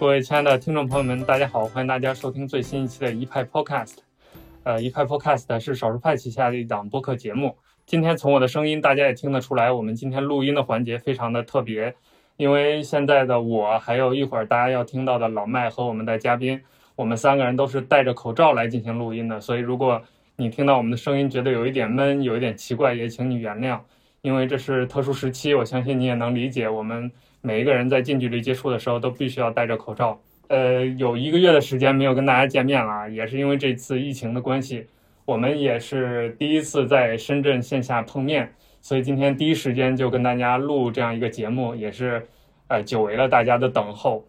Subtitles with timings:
[0.00, 3.96] 各位亲爱的听众朋友们，大家好，欢迎大家收听最新一期的一派 Podcast。
[4.62, 7.54] 呃，一派 Podcast 是少数派旗下的一档播客节目。
[7.84, 11.94] 今天从我的声音，大家也听得出来，我们今天录音的环节非常的特别，
[12.38, 16.58] 因为现在的我，还有一会儿大家要听到的老麦和我们的嘉宾，
[16.96, 20.00] 我们三个人都是戴着口罩来进行录音的，所以如果
[20.36, 23.78] 你听到我们的声音觉得有一点闷，有一点奇怪，也请你原谅，
[24.22, 26.66] 因为这是特殊时期，我相信你也能理解。
[26.66, 30.20] 我们每一个人在近距离接触的时候都必须要戴着口罩。
[30.48, 34.86] 呃，有一个月的时间没有跟大家见面了，也是因为这次疫情的关系，
[35.24, 42.26] 我们也是第一次在深圳线下碰面，所以今天第一时间就跟大家录这样一个节目，也是
[42.66, 44.24] 呃久违了大家的等候。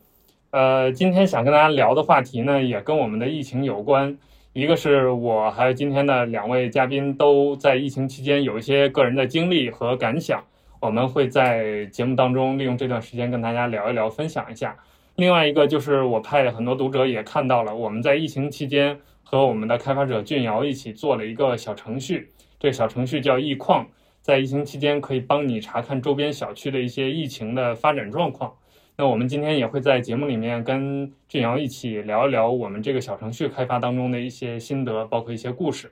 [0.52, 4.18] 呃，今天想跟大家聊的话题呢，也跟我们的疫情有关。
[4.54, 10.44] 一个是我还有今天的两位嘉宾都在疫情期间有一些个人的经历和感想，
[10.82, 14.76] 我们会在节目当中利用这段时间跟大家聊一聊，分享一下。
[15.16, 23.86] 另外一个就是我派很多读者也看到了，我们在疫情期间和我们的开发者俊瑶一起做了一个小程序，这个小程序叫易矿，
[24.24, 28.52] 在疫情期间可以帮你查看周边小区的一些疫情的发展状况。
[28.98, 35.92] 那我们今天也会在节目里面跟俊瑶一起聊一聊我们这个小程序开发当中的一些心得，包括一些故事。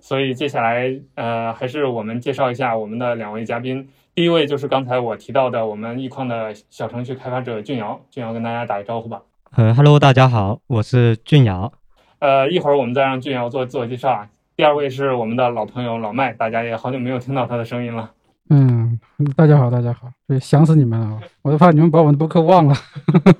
[0.00, 3.88] 所以接下来，呃，还是我们介绍一下我们的两位嘉宾。
[4.14, 9.22] 第一位就是刚才我提到的我们易矿的小程序开发者俊瑶，俊瑶跟大家打个招呼吧。
[9.56, 11.72] 呃哈喽，大家好，我是俊瑶。
[12.18, 14.28] 呃，一会儿我们再让俊瑶做自我介绍啊。
[14.56, 18.10] 第二位是我们的老朋友老麦，大家也好久没有听到他的声音了。
[18.50, 18.98] 嗯，
[19.36, 22.74] 大家好，大家好，对，想死你们了，我都怕你们把我们的播客忘了。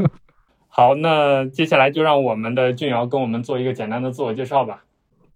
[0.68, 4.84] 好，那接下来就让我们的俊瑶跟我们做一个简单的自我介绍吧。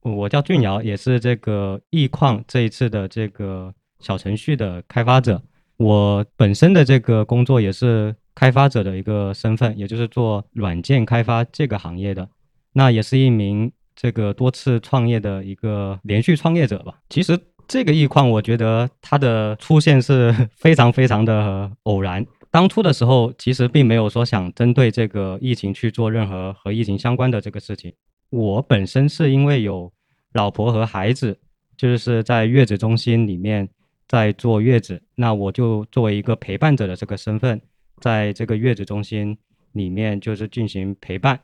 [0.02, 5.42] 我叫俊尧，也是这个易矿这一次的这个小程序的开发者。
[5.76, 12.28] 我本身的这个工作也是开发者的一个身份，也就是做软件开发这个行业的。
[12.72, 17.00] 那也是一名这个多次创业的一个连续创业者吧。
[17.08, 17.38] 其实。
[17.68, 22.26] 这个易矿，我觉得它的出现是 非常非常的偶然。
[22.50, 27.90] 当初的时候，其实并没有说想针对这个疫情去做任何和疫情相关的这个事情。
[28.32, 29.92] 我本身是因为有
[30.32, 31.38] 老婆和孩子，
[31.76, 33.68] 就是在月子中心里面
[34.08, 37.60] 在坐月子，那我就作为一个陪伴者的这个身份，
[38.00, 39.36] 在这个月子中心
[39.72, 41.38] 里面就是进行陪伴。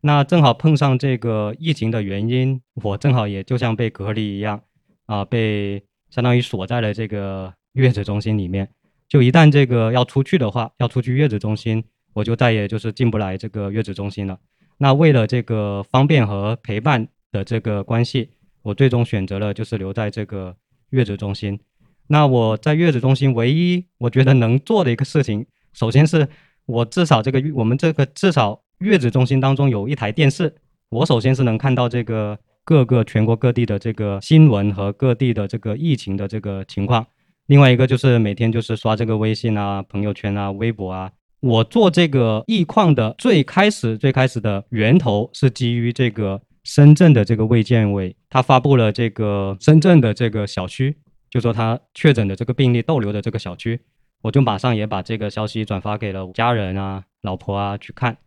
[0.00, 4.62] 那正好碰上这个疫情的原因，我正好也就像被隔离一样。
[5.04, 8.66] 啊，被相当于锁在了这个月子中心里面。
[9.08, 11.84] 就一旦这个要出去的话，要出去月子中心，
[12.14, 14.38] 我就再也就是进不来这个月子中心了。
[14.82, 18.30] 那为了这个方便和陪伴的这个关系，
[18.62, 20.56] 我最终选择了就是留在这个
[20.88, 21.60] 月子中心。
[22.06, 26.26] 那我在月子中心唯一我觉得能做的一个事情，首先是
[26.64, 30.56] 我至少这个我们这个至少月子中心当中有一台电视，
[30.88, 32.38] 我首先是能看到这个。
[32.62, 37.04] 各个全国各地的这个新闻和各地的这个疫情的这个情况，
[37.46, 41.10] 另外一个就是每天就是刷这个微信啊、朋友圈啊、微博啊。
[41.40, 50.94] 我做这个易矿的最开始、最开始的源头是基于这个深圳的这个卫健委，他发布了这个深圳的这个小区，
[51.30, 53.80] 就说他确诊的这个病例逗留的这个小区，
[54.20, 58.18] 我就马上也把这个消息转发给了家人啊、老婆啊去看。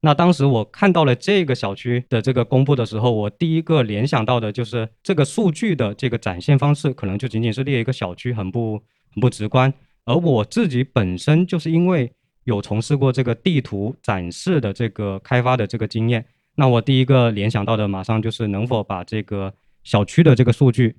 [0.00, 8.80] 那当时我看到了这个小区的这个公布的时候，我第一个联想到的就是这个数据的这个展现方式，可能就仅仅是列一个小区，很不
[9.12, 9.72] 很不直观。
[10.04, 12.10] 而我自己本身就是因为
[12.44, 19.52] 有从事过这个地图展示的这个开发的这个经验，那我第一个联想到的马上就是能否把这个
[19.84, 20.96] 小区的这个数据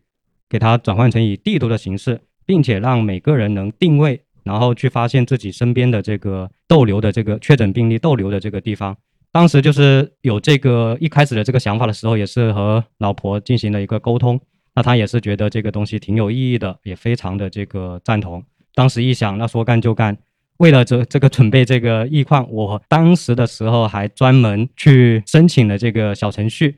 [0.49, 4.21] 给它转换成以地图的形式，并且让每个人能定位。
[4.45, 8.93] 然后去发现自己身边的这个逗留的这个确诊病例逗留的这个地方，
[9.31, 14.37] 当时就是有这个一开始的这个想法的时候，也是和老婆进行了一个沟通，
[14.75, 18.43] 那她也是觉得这个东西挺有意义的，也非常的这个赞同。
[18.75, 20.17] 当时一想，那说干就干，
[20.57, 26.77] 为了这这个准备这个易矿，我当时的时候还专门去申请了这个小程序。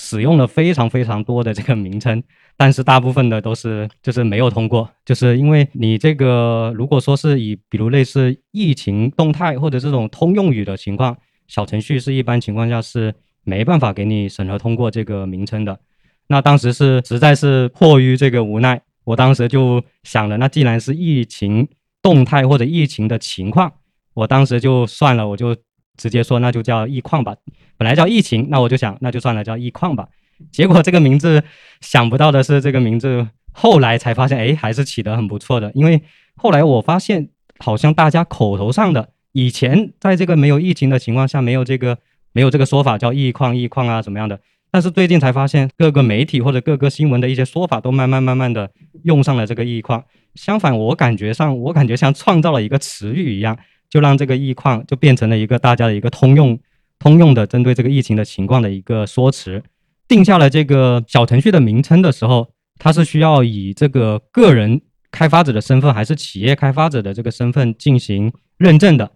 [0.00, 2.22] 使用了非常非常多的这个名称，
[2.56, 11.18] 但是大部分的都是就是没有通过，就是因为你这个如果说是以比如类似疫情动态或者这种通用语的情况，
[11.48, 13.12] 小程序是一般情况下是
[13.42, 15.80] 没办法给你审核通过这个名称的。
[16.28, 21.66] 那当时是实在是迫于这个无奈，我当时就想了，那既然是疫情
[22.02, 23.72] 动态或者疫情的情况，
[24.14, 25.56] 我当时就算了，我就。
[26.00, 27.34] 直接说那就叫易矿吧，
[27.76, 30.06] 本来叫疫情，那我就想那就算了叫易矿吧。
[30.52, 31.42] 结果这个名字
[31.80, 35.72] 想不到的是，这个名字后来才发现，哎，还是起得很不错的。
[35.74, 36.00] 因为
[36.36, 41.98] 后来我发现，好像大家口头上的以前在这个没有疫情的情况下，没有这个
[42.30, 44.38] 没有这个说法叫疫矿、疫矿啊怎么样的。
[44.70, 48.70] 但是最近才发现，各个媒体或者各个新闻的一些说法都慢慢慢慢的
[49.04, 50.04] 用上了这个疫矿。
[50.34, 56.58] 相反，我感觉上，我感觉像创造了一个词语一样，就让这个疫矿就变成了一个大家的一个通用、
[56.98, 59.62] 通用的针对这个疫情的情况的一个说辞。
[60.06, 62.48] 定下了这个小程序的名称的时候，
[62.78, 64.80] 它是需要以这个个人
[65.10, 69.10] 开发者的身份还是企业开发者的这个身份进行认证的。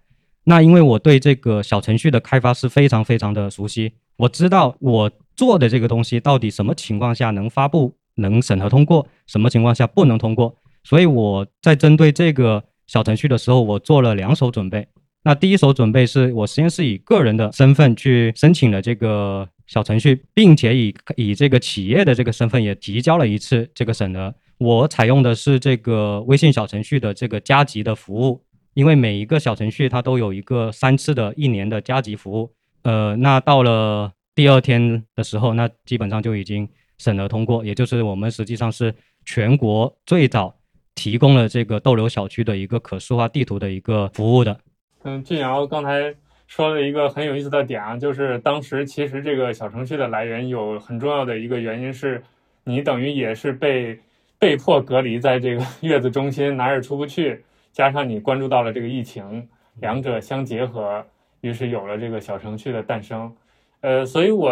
[0.44, 10.56] 那因为我对这个小程序的开发是非常非常的熟悉，我知道我做的这个东西到底什么情况下能发布、能审核通过，什么情况下不能通过。
[10.84, 14.86] 所以我在针对这个小程序的时候，我做了两手准备。
[15.24, 24.34] 那第一手准备是我先是以个人的身份去申请了这个小程序，并且以以这个企业的这个身份也提交了一次这个审核。
[24.58, 28.42] 我采用的是这个微信小程序的这个加急的服务，
[28.74, 32.52] 因为每一个小程序它都有一个三次的一年的加急服务。
[32.82, 36.68] 呃，那到了第二天的时候，那基本上就已经
[36.98, 38.94] 审核通过，也就是我们实际上是
[39.24, 40.54] 全国最早。
[40.94, 44.60] 提供了这个逗留小区的一个可视化地图的一个服务的。
[45.04, 46.14] 嗯，俊瑶刚才
[46.46, 52.22] 说了一个很有意思的点啊，就是当时其实这个小程序的来源有很重要的一个原因是，
[52.64, 53.98] 你等于也是被
[54.38, 57.42] 被迫隔离在这个月子中心，哪儿也出不去，
[57.72, 59.48] 加上你关注到了这个疫情，
[59.80, 61.04] 两者相结合，
[61.40, 63.34] 于是有了这个小程序的诞生。
[63.82, 64.50] 呃，所以我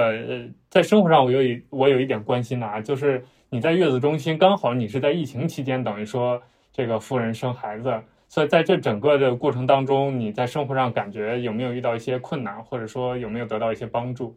[0.69, 3.25] 在生活上我有一我有一点关心的啊，就是。
[3.53, 6.41] 你在月子中心，刚好你是在疫情期间，等于说
[6.73, 7.93] 这个夫人生孩子，
[8.29, 14.37] 所以在这整个的过程当中，你在生活上感觉有没有遇到一些困难，或者说有没有得到一些帮助？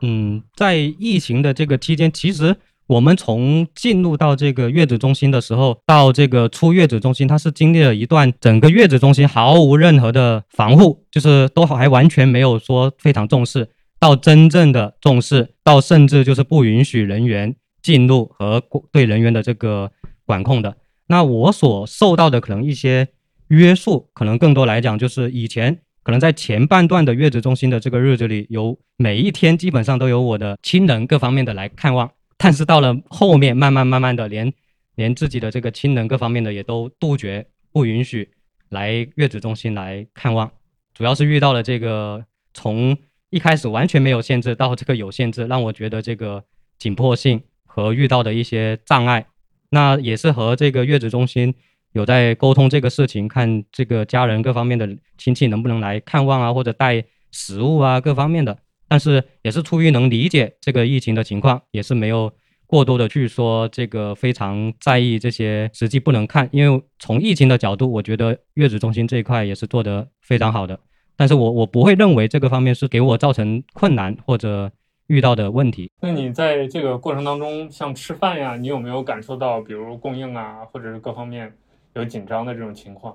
[0.00, 2.54] 嗯，在疫情的这个期间，其实
[2.86, 13.68] 我们从进入到这个月子中心的时候，到这个出月子中心，它是经历了一段整个月子中心毫无任何的防护，就是都还完全没有说非常重视，
[14.04, 17.56] 到真正的重视，到甚至就是不允许人员。
[17.84, 19.92] 进入和对人员的这个
[20.24, 20.74] 管控的，
[21.06, 23.06] 那我所受到的可能一些
[23.48, 34.50] 约束，可能更多来讲就是以前可能在前半段的月子中心的这个日子里，有每一天基本上都有我的亲人各方面的来看望，但是到了后面慢慢慢慢的，连
[34.94, 38.30] 连自己的这个亲人各方面的也都杜绝，不允许
[38.70, 40.50] 来月子中心来看望，
[40.94, 42.24] 主要是遇到了这个
[42.54, 42.96] 从
[43.34, 46.44] 一开始完全没有限制到这个有限制，让我觉得这个
[46.78, 47.42] 紧迫性。
[47.76, 49.26] 和遇到的一些障碍，
[49.70, 51.52] 那也是和这个月子中心
[51.90, 54.88] 有在沟通这个事情，看这个家人各方面的
[55.18, 58.56] 亲戚能不能来看望啊，或者带食物啊各方面的。
[58.86, 62.32] 但是也是出于能理解这个疫情的情况，也是没有
[62.64, 70.78] 过多的去说这个非常在意这些实际不能看，因为从疫情的角度，我觉得月子中心这一块也是做得非常好的。
[71.16, 74.70] 但是我我不会认为这个方面是给我造成困难或者。
[75.08, 81.54] 遇到的问题，那你在这个过程当中，像吃饭呀，你有没有感受到，比如供应啊，或者是各方面
[81.92, 83.14] 有紧张的这种情况？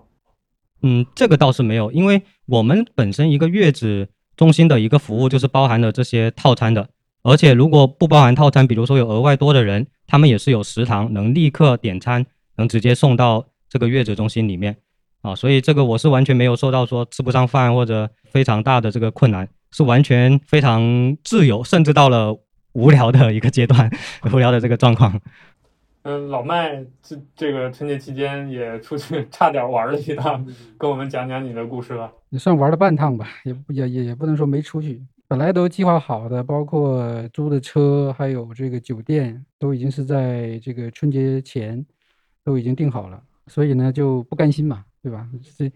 [0.83, 4.07] 嗯，这个倒是没有，因为我们本身一个月子
[4.37, 6.89] 中心的一个服务就是包含了这些套餐的，
[7.23, 12.23] 而且如果不包含套餐，比如说有额外多的人，他们也是有食堂，能立刻点餐，
[12.57, 14.77] 能直接送到这个月子中心里面
[15.21, 19.47] 啊，所以这个我是完全没有受到说吃不上饭或者非常大的这个困难。
[19.71, 22.35] 是完全非常自由，甚至到了
[22.73, 23.87] 无聊的一个阶段，
[24.33, 25.21] 无聊的这个状况。
[26.01, 30.43] 嗯，老麦这这个春节期间也出去差点玩了一趟，
[30.75, 32.11] 跟我们讲讲你的故事吧。
[32.31, 34.99] 也算玩了半趟吧，也也也也不能说没出去。
[35.27, 41.85] 本来都计划好的，包括租的车，还有这个酒店，都已经是在这个春节前
[42.43, 45.29] 都已经订好了，所以呢就不甘心嘛，对吧？
[45.57, 45.71] 这。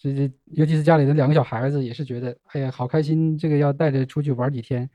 [0.00, 3.36] 这这，尤其是家里的两个小孩子，也是觉得，哎呀，好开心！
[3.36, 4.88] 这个要带着出去玩几天，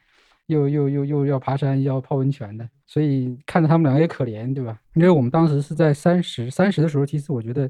[0.46, 4.80] 又又又又要爬山，要泡温泉的，所以看着他们两个也可怜，对吧？
[4.96, 7.70] 因为我们当时是在三十三十的时候，其实我觉得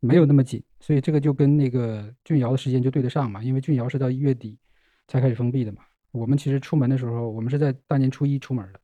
[0.00, 3.40] 没有那么紧，所以这个就跟那个俊瑶的时间就对得上嘛。
[3.40, 4.58] 因为俊瑶是到一月底
[5.06, 8.80] 才开始封闭的嘛，我们其实出门的时候，我们是在大年初一出门的，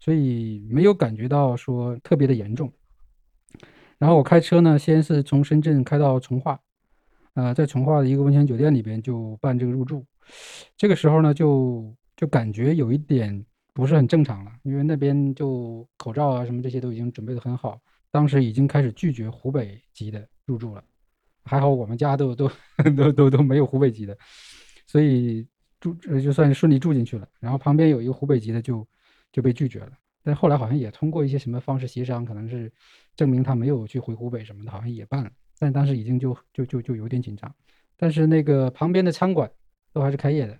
[0.00, 2.72] 所以没有感觉到说特别的严重。
[3.98, 6.58] 然后我开车呢，先是从深圳开到从化。
[7.34, 10.04] 呃，在从化的一个温泉酒店里边就办这个入住，
[10.76, 20.82] 这个时候呢，就就感觉有一点不是很正常了，因为那边就口罩啊什么这些都已经准备的很好，当时已经开始拒绝湖北籍的入住了，
[21.44, 22.50] 还好我们家都都
[22.96, 24.18] 都都都没有湖北籍的，
[24.84, 25.46] 所以
[25.78, 27.28] 住就算顺利住进去了。
[27.38, 28.84] 然后旁边有一个湖北籍的就
[29.30, 29.92] 就被拒绝了，
[30.28, 32.70] 但后来好像也通过一些什么方式协商，可能是
[33.16, 35.30] 证明他没有去回湖北什么的，好像也办了。
[35.58, 37.50] 但当时已经就就就就有点紧张，
[37.96, 39.50] 但是那个旁边的餐馆
[39.90, 40.58] 都还是开业的，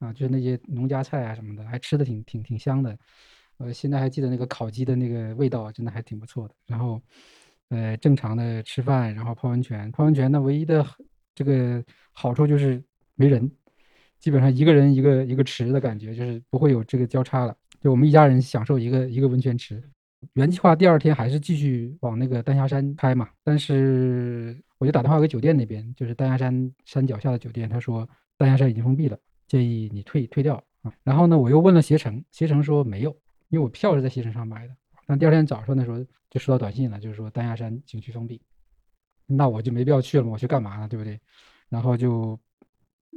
[0.00, 2.98] 啊，就是那些农家菜啊什么的，还吃的挺挺挺香的。
[3.58, 6.54] 呃，现在还记得那个烤鸡的那个味道，真的还挺不错的。
[6.66, 7.00] 然后，
[7.68, 9.88] 呃，正常的吃饭，然后泡温泉。
[9.92, 10.84] 泡温泉呢，唯一的
[11.36, 11.80] 这个
[12.12, 12.82] 好处就是
[13.14, 13.48] 没人，
[14.18, 17.56] 基本上一个人一个一个池的感觉，就是不会有这个交叉了。
[17.84, 19.82] 就我们一家人享受一个一个温泉池。
[20.32, 30.90] 原计划第二天还是继续往那个丹霞山开嘛，但是我就打电话给酒店那边，就是丹霞山山脚下的酒店，他说丹霞山已经封闭了，建议你退退掉啊。
[31.02, 33.14] 然后呢，我又问了携程，携程说没有。
[33.50, 34.74] 因为我票是在携程上买的，
[35.06, 38.40] 但第二天早上的时候就收到短信了，就是说丹霞山景区封闭，
[39.26, 40.88] 那我就没必要去了嘛，我去干嘛呢？
[40.88, 41.20] 对不对？
[41.68, 42.40] 然后就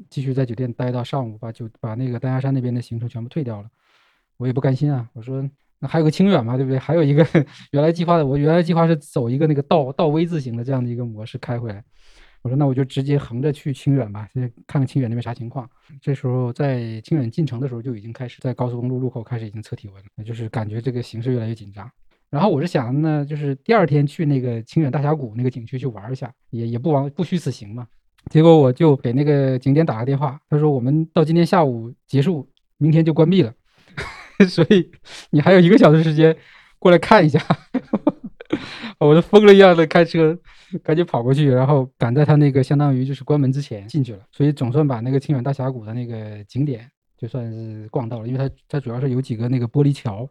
[0.09, 3.69] 继续在酒店待到上午，把酒把那个丹霞山那边的行程全部退掉了。
[4.37, 5.47] 我也不甘心啊，我说
[5.79, 6.79] 那还有个清远嘛，对不对？
[6.79, 7.25] 还有一个
[7.71, 11.83] 原来计划的，我原来计划是走一个那个倒倒 V 字形的这样的一个模式开回来。
[12.43, 15.69] 我说那我就直接横着去清远吧，先看看清远那边啥情况。
[16.01, 21.89] 这时候在清远进城的时候就已经开始在高速公路路口开始已经测体温了，就是感觉这个形势越来越紧张。
[22.29, 27.87] 然后我是想呢，就是第二天去那个清远大峡谷那个景区去玩一下，也也不枉不虚此行嘛。
[28.29, 33.53] 结果我就给那个景点打个电话，他说我们到今天下午结束，明天就关闭了，
[34.49, 34.91] 所以
[35.31, 36.35] 你还有一个小时时间
[36.79, 37.39] 过来看一下。
[38.99, 40.37] 我就疯了一样的开车。
[40.83, 48.27] 赶紧跑过去，然后赶在他那个相当于就是关门之前进去了，所以总算把那个清远大峡谷的那个景点就算是逛到了。
[48.27, 50.29] 因为它它主要是有几个那个玻璃桥、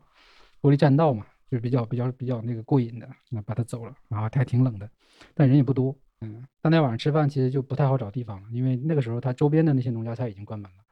[0.61, 3.95] 玻璃栈道嘛，就是比较比较比较那个过瘾的，那把它走了。
[4.11, 4.87] 然后它还挺冷的，
[5.33, 5.97] 但人也不多。
[6.21, 10.85] 嗯，当天晚上吃饭其实就不太好找地方了，因为那个时候它周边的那些农家菜已经关门了。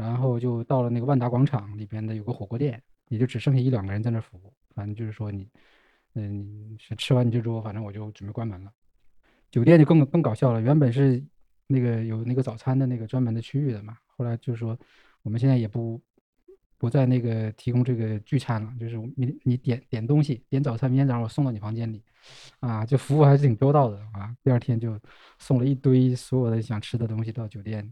[0.00, 4.52] 然后就到了那个万达广场里边的有个火锅店，也就只剩下一两个人在那服务。
[4.74, 5.48] 反正就是说你。
[6.14, 8.72] 嗯，吃完你就说，反正我就准备关门了。
[9.48, 11.24] 酒店就更更搞笑了，原本是
[11.68, 14.76] 那个有那个早餐的那个专门的区域的嘛，后来就是说
[15.22, 16.02] 我们现在也不
[16.76, 22.02] 不再那个提供这个聚餐了，就是你你点点东西，点早餐，明天早上我送到你房间里，
[22.58, 24.34] 啊，就服务还是挺周到的啊。
[24.42, 24.98] 第二天就
[25.38, 27.88] 送了一堆所有的想吃的东西到酒店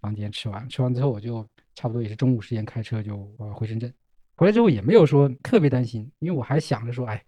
[0.00, 3.24] 房间吃完，吃完之后我就差不多也是中午时间开车就
[3.54, 3.92] 回深圳，
[4.36, 7.22] 回来之后也没有说特别担心，因为我还想着说，哎。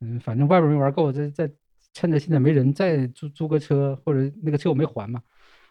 [0.00, 1.50] 嗯，反正外边没玩够，再再
[1.94, 5.22] 趁着现在没人，再租租个车，或者那个车我没还嘛。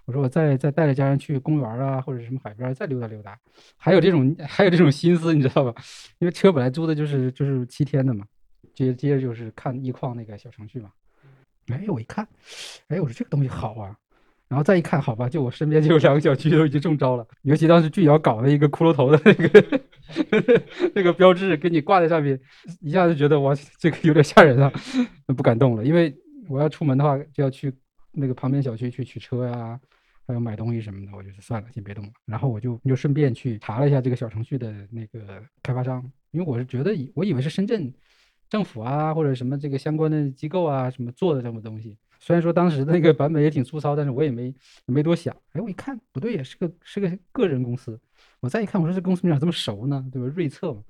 [0.06, 3.40] 我说我再再带着家人去公园啊，或者什么海边再溜达溜达，
[3.78, 5.80] 还有这种还有这种心思，你知道吧？
[6.18, 8.25] 因为车本来租的就是就是七天的嘛，
[8.74, 10.92] 接接着就是看易矿那个小程序嘛。
[11.68, 12.28] 哎，我一看，
[12.88, 13.96] 哎，我说这个东西好啊。
[14.55, 19.81] 然后再一看，好吧，就我身边就有两个小区都已经中招了，尤其当时俊瑶搞了一个骷髅头的那个
[20.95, 22.39] 那个标志给你挂在上面，
[22.79, 24.71] 一下子觉得哇，这个有点吓人了，
[25.35, 25.83] 不敢动了。
[25.83, 26.15] 因为
[26.47, 27.69] 我要出门的话，就要去
[28.13, 29.77] 那个旁边小区去取车呀，
[30.25, 32.12] 还有买东西什么的，我就是算了，先别动了。
[32.25, 37.93] 然后我就就顺便去查了一下这个小程序的那个开发商，因为我是觉得以我以为是深圳
[38.50, 41.97] 政府啊或者什么这个相关的机构啊什么做的这么东西。
[42.25, 44.51] 虽然说当时的那个版本也挺粗糙，但是我也没
[44.88, 45.32] 没多想。
[45.51, 48.01] 哎，我一看不对呀，是个是个个人公司。
[48.39, 50.03] 我再一看，我说这公司你咋这么熟呢？
[50.12, 50.27] 对吧？
[50.36, 50.84] 瑞策嘛。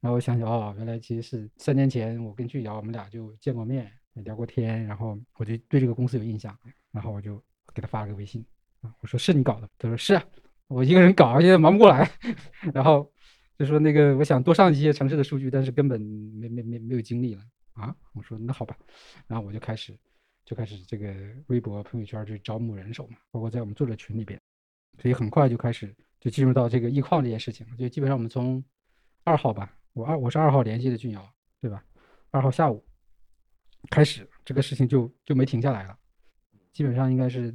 [0.00, 6.54] 然后我想想，哦，原来其实是三年前我跟巨瑶我们俩就见过面，聊过天，然后我就对这个公司有印象，
[6.92, 7.42] 然后我就
[7.74, 8.44] 给他发了个微信
[8.82, 9.68] 啊，我说是你搞的？
[9.78, 10.22] 他说是啊，
[10.68, 12.10] 我一个人搞，现在忙不过来。
[12.74, 13.10] 然后
[13.58, 17.40] 就说那个我想多上一些城市的数据，但是根本没没没没有精力了
[17.72, 17.96] 啊。
[18.12, 18.76] 我说那好吧，
[19.26, 19.96] 然后我就开始。
[20.46, 21.12] 就开始这个
[21.48, 24.40] 微博朋友圈去招募人手嘛，包括在我们作者群里边，
[25.02, 27.66] 所以很快就开始就进入到这个易矿这件事情。
[27.76, 28.64] 就基本上我们从
[29.24, 31.28] 二号吧，我二我是二号联系的俊瑶，
[31.60, 31.84] 对吧？
[32.30, 32.86] 二号下午
[33.90, 35.98] 开始这个事情就就没停下来了，
[36.72, 37.52] 基本上应该是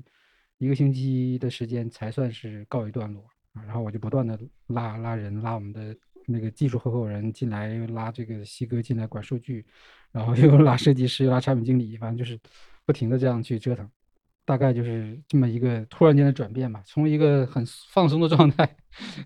[0.58, 3.24] 一个星期的时间才算是告一段落。
[3.54, 5.96] 然后我就不断的拉拉人，拉我们的
[6.28, 9.66] 那个技术合伙人进来，拉这个西哥进来管数据，
[10.12, 12.38] 然后又拉设计师，又拉产品经理，反正就是。
[12.86, 13.90] 不停的这样去折腾，
[14.46, 16.82] 大概就是这么一个突然间的转变吧。
[16.86, 18.76] 从一个很放松的状态，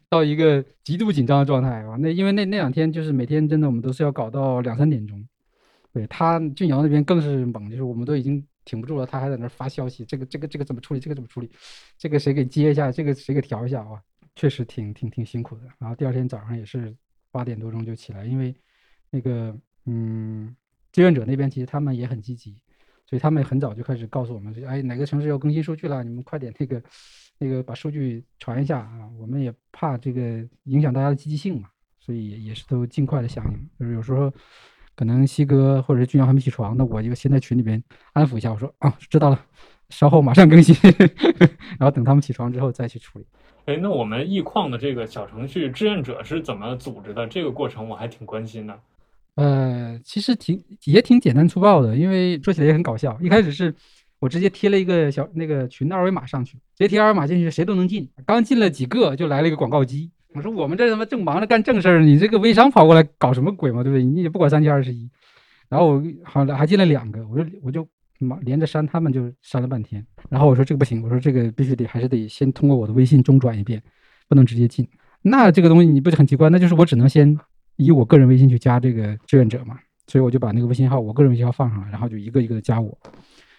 [0.10, 1.96] 到一个极度紧张的状态啊。
[2.00, 5.28] 那因为那那两天就是每天真的我们都是要搞到两三点钟。
[5.94, 11.00] 对他俊瑶那边更是猛，就是我们都已经挺不住了，他还在那发消息，这个这个这个怎么处理？
[11.00, 11.50] 这个怎么处理？
[11.98, 12.92] 这个谁给接一下？
[12.92, 14.02] 这个谁给调一下啊？
[14.36, 15.64] 确实挺挺挺辛苦的。
[15.80, 16.94] 然后第二天早上也是
[17.32, 18.54] 八点多钟就起来，因为
[19.10, 20.54] 那个嗯，
[20.92, 22.58] 志愿者那边其实他们也很积极。
[23.06, 26.82] 所以他们很早就开始告诉我们，哎，哪个城市要更新数据了，你们快点那个，
[27.38, 29.08] 那个把数据传一下啊！
[29.20, 31.70] 我们也怕这个影响大家的积极性嘛，
[32.00, 33.70] 所以也是都尽快的响应。
[33.80, 34.34] 就是有时候
[34.96, 37.82] 可能西哥或者是俊阳还没起床，那我就先在群里边
[38.14, 39.40] 安抚一下，我说啊，知道了，
[39.90, 40.76] 稍后马上更新，
[41.78, 43.26] 然后等他们起床之后再去处理。
[43.66, 47.28] 哎，那我们易矿的这个小程序志愿者是怎么组织的？
[47.28, 48.80] 这个过程我还挺关心的。
[49.36, 53.18] 呃，其实挺也挺简单粗暴的，因为说起来也很搞笑。
[53.22, 53.74] 一开始是
[54.20, 58.10] 我直接贴了一个小那个群的二维码上去，直接贴二维码进去，谁都能进。
[58.26, 60.10] 刚进了几个，就来了一个广告机。
[60.34, 63.84] 我说我们这他妈正忙着干正事儿，你这个微商跑过来搞什么鬼嘛？
[63.84, 64.04] 对不对？
[64.04, 65.10] 你也不管三七二十一。
[65.70, 67.88] 然后我好像还进了两个，我说我就
[68.20, 70.06] 忙连着删他们，就删了半天。
[70.30, 73.82] 然后我说这个不行，我说这个必须得还是得先通过我的微信中转一遍，
[74.30, 74.88] 不能直接进。
[75.22, 76.50] 那这个东西你不是很奇怪？
[76.50, 77.38] 那就是我只能先
[77.78, 79.80] 以我个人微信去加这个志愿者嘛。
[80.08, 82.96] 所以我就把那个微信号，我个人微信号放上来，然后就一个一个的加我。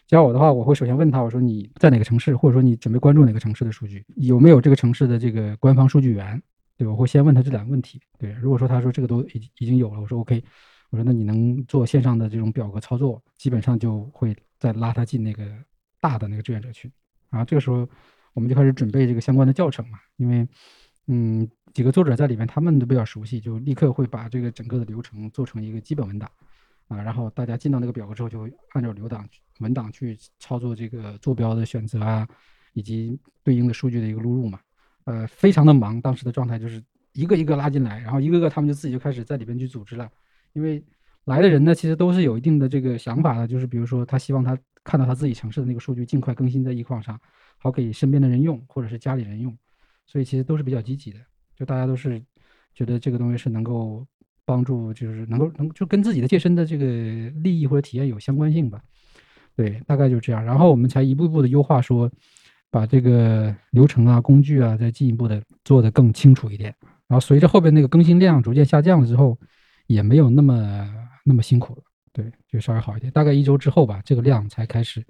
[0.06, 6.40] 加我的话，我会首先问他，我说你在哪个城市，或者说你准备关注哪个城市的数据，有没有这个城市的这个官方数据源？
[6.78, 8.00] 对，我会先问他这两个问题。
[8.16, 10.42] 对，如果说他说这个都已已经有了，我说 OK。
[10.90, 15.44] 我说那你能做线上的这种表格操作，基本上就会再拉他进那个
[16.00, 16.88] 大的那个志愿者群。
[17.28, 17.88] 然后这个时候
[18.34, 20.46] 我们就开始准备这个相关的教程嘛，因为
[21.08, 26.26] 嗯几个作者在里面他们都比较熟悉，就立刻会把这个整个的流程做成一个基本文档
[26.88, 29.28] 啊，然后大家进到那个表格之后，就按照流档
[29.58, 32.26] 文档去操作这个坐标的选择啊，
[32.72, 34.58] 以及对应的数据的一个录入嘛。
[35.04, 40.10] 呃，非常的忙，当时的状态就是一个一个拉进来，然后一个个他们就自己就开始在里边去组织了。
[40.54, 40.82] 因为
[41.26, 47.20] 来的人呢，其实都是有一定的这个想法的，就是比如说他希望他看到他自己城市的那个数据尽快更新在易矿上，
[47.58, 49.54] 好给身边的人用或者是家里人用，
[50.06, 51.20] 所以其实都是比较积极的，
[51.56, 52.22] 就大家都是
[52.74, 54.06] 觉得这个东西是能够
[54.44, 56.84] 帮助，就是能够能就跟自己的切身的这个
[57.42, 58.80] 利益或者体验有相关性吧。
[59.56, 62.10] 对，大概就这样，然后我们才一步步的优化，说
[62.70, 66.74] 把这个流程啊、工具啊再进一步的做得更清楚一点。
[67.08, 69.36] 然后随着后边那个更新量逐渐下降了之后。
[69.88, 70.84] 也没有那么
[71.24, 73.08] 那么辛苦了，对，就稍微好一点。
[73.12, 75.00] 大概一周之后吧，这个量才开始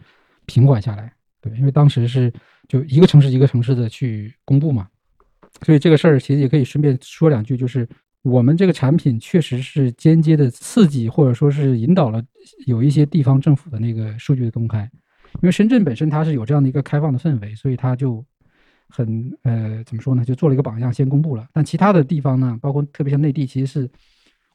[0.45, 1.11] 平缓下来。
[1.41, 2.31] 对，因为当时是
[2.69, 4.87] 就一个城市一个城市的去公布嘛，
[5.63, 7.89] 所以这个事儿其实也可以顺便说两句，就是
[8.23, 12.23] 我们这个产品确实是间接的刺激或者说是引导了
[12.67, 14.89] 有一些地方政府的那个数据的公开。
[15.35, 18.25] 因为深圳本身它是有这样的一个开放的氛围，所以它就
[18.89, 21.47] 很呃怎么说呢，就做了一个榜样，先公布了。
[21.53, 23.91] 但其他的地方呢，包括特别像内地，其实是。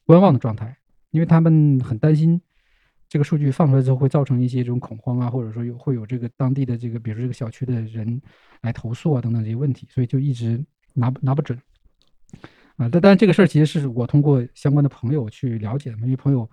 [0.04, 0.76] 观望的状态，
[1.12, 2.42] 因为他们很担心
[3.08, 8.20] 这个数据放出来之后会造成一些这种恐慌啊，或者说有会有这个当地的这个，比如这个小区的人
[8.62, 10.62] 来投诉啊等等这些问题，所以就一直
[10.94, 11.60] 拿不拿不准
[12.78, 12.90] 啊。
[12.92, 16.50] 但但这个事儿其实是我通过相关的朋友去了解的，因为朋友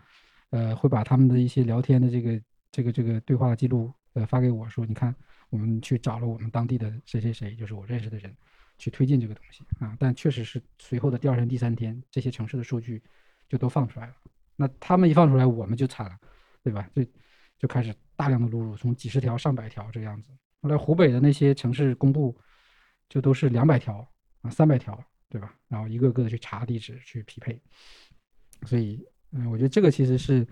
[0.50, 5.14] 呃会把他们的一些聊天的这个这个这个对话记录呃发给我说，你看
[5.50, 8.34] 我们去找了我们当地的谁谁谁，就是我认识的人
[8.78, 9.96] 去推进这个东西啊。
[9.98, 13.02] 但确实是随后的第二天、第三天，这些城市的数据。
[13.50, 14.12] 就都放出来了，
[14.56, 16.14] 那他们一放出来，我们就惨了，
[16.62, 16.86] 对吧？
[16.94, 17.02] 就
[17.58, 20.28] 就开始大量的录入，从几十条、上百条这个样子。
[20.60, 22.38] 后来湖北的那些城市公布，
[23.08, 24.06] 就都是两百条
[24.42, 24.98] 啊、三百条，
[25.28, 25.54] 对吧？
[25.68, 27.60] 然后一个个的去查地址去匹配。
[28.66, 30.46] 所以，嗯，我觉得这个其实是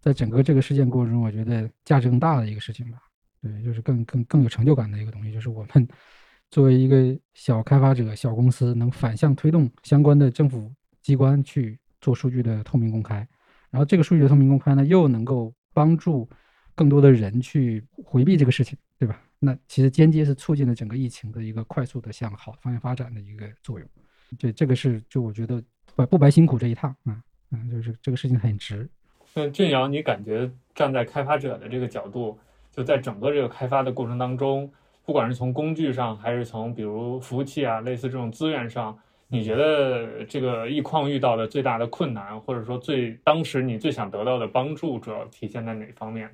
[0.00, 2.98] 在整个这个事件过程中，我觉得价值更大的一个事情吧。
[3.42, 5.88] 对，就是更更更有成就感的一个东西，就是我们
[6.50, 10.72] 作为一个小开发者、小公司，能反向推动相关的政府
[11.02, 11.78] 机关去。
[11.98, 13.16] 做数据的透明公开，
[13.70, 16.28] 然后这个数据的透明公开呢，又能够帮助
[16.74, 18.78] 更多的人去回避这个事情，
[19.46, 23.88] 那其实间接是促进了整个疫情的一个快速的向好方向发展的一个作用。
[24.36, 25.62] 这这个是就我觉得
[25.94, 28.88] 不不白辛苦这一趟啊，嗯，就是这个事情很值。
[29.32, 32.36] 那俊阳，你感觉站在开发者的这个角度，
[32.72, 34.68] 就在整个这个开发的过程当中，
[35.04, 38.98] 不管是从工具上，还是从比如服务器啊，类似这种资源上。
[39.28, 46.30] 你觉得这个易矿遇到的最大的困难，或者说最当时你最想得到的帮助，主要体现在哪方面？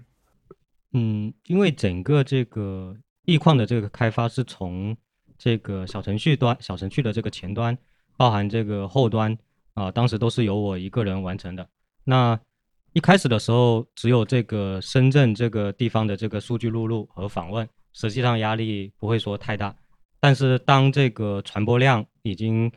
[0.92, 4.96] 嗯，因为整个这个易矿的这个开发是从
[5.38, 7.76] 这个小程序端、小程序的这个前端，
[8.16, 9.37] 包含这个后端
[9.74, 11.66] 啊，当时都是由我一个人完成的。
[12.05, 12.38] 那
[12.92, 19.74] 一开始的时候，只有这个深圳这个地方的这个数据录入和访问，实际上压力不会说太大。
[20.20, 22.70] 但是当这个传播量已经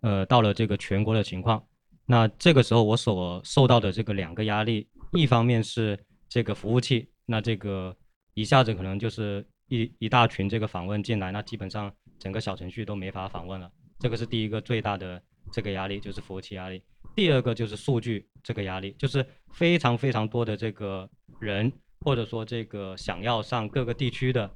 [0.00, 1.62] 呃，到了这个全国的情况，
[2.04, 7.96] 那这个时候我所受到的这个两个压力，一方面是这个服务器，那这个
[8.34, 16.82] 一下子可能就是一一大群这个访问进来，那基本上整个小程序都没法访问了，这个是第一个最大的这个压力，就是服务器压力。
[17.14, 24.50] 第二个就是数据这个压力，就是非常非常多的这个人，或者说这个想要上各个地区的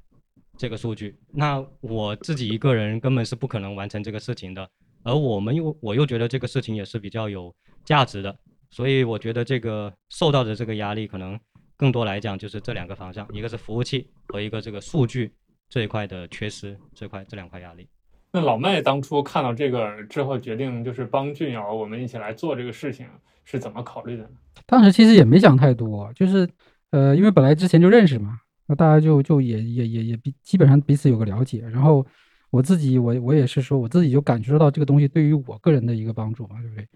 [0.59, 4.69] 这个数据，那我自己一个人根本是不可能完成这个事情的。
[5.05, 8.37] 而我们又，我又觉得这个事情也是比较有价值的，
[8.71, 11.39] 所以我觉得这个受到的这个压力可能
[11.77, 15.33] 更多来讲就是这两个方向，一个是服务器和一个这个数据
[15.69, 17.89] 这一块的缺失，这块这两块压力。
[18.33, 23.07] 那老麦当初看到这个之后，决定就是帮俊瑶我们一起来做这个事情，
[23.45, 24.31] 是怎么考虑的呢？
[24.67, 26.49] 当时其实也没想太多，就是
[26.91, 32.05] 呃，因为本来之前就认识嘛，那大家就就也也也也比基本上彼此有个了解，然后
[32.51, 36.89] 我自己我我也是说我自己就感觉到这个东西对于我个人的一个帮助嘛，对不对？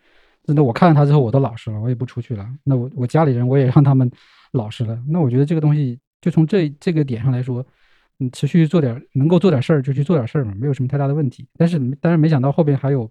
[0.54, 2.48] 那我看了他之后，我都老实了，我也不出去了。
[2.64, 4.10] 那我我家里人我也让他们
[4.52, 4.98] 老实了。
[5.08, 7.64] 那我觉得这个东西就从这这个点上来说，
[8.16, 11.46] 你持续做点能够做点事儿就去做点事儿嘛，没有什么太大的问题。
[11.56, 13.10] 但是但是没想到后边还有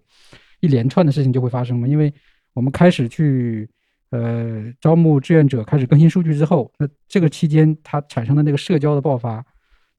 [0.60, 2.12] 一连串的事情就会发生嘛，因为
[2.52, 3.68] 我们开始去
[4.10, 9.44] 呃招募志愿者，开始更新数据之后，那这个期间它产生的那个社交的爆发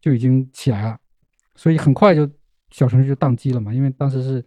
[0.02, 0.98] 就已经起来了，
[1.56, 2.30] 所以很快就
[2.72, 4.44] 小程序就宕机了嘛，因为当时是。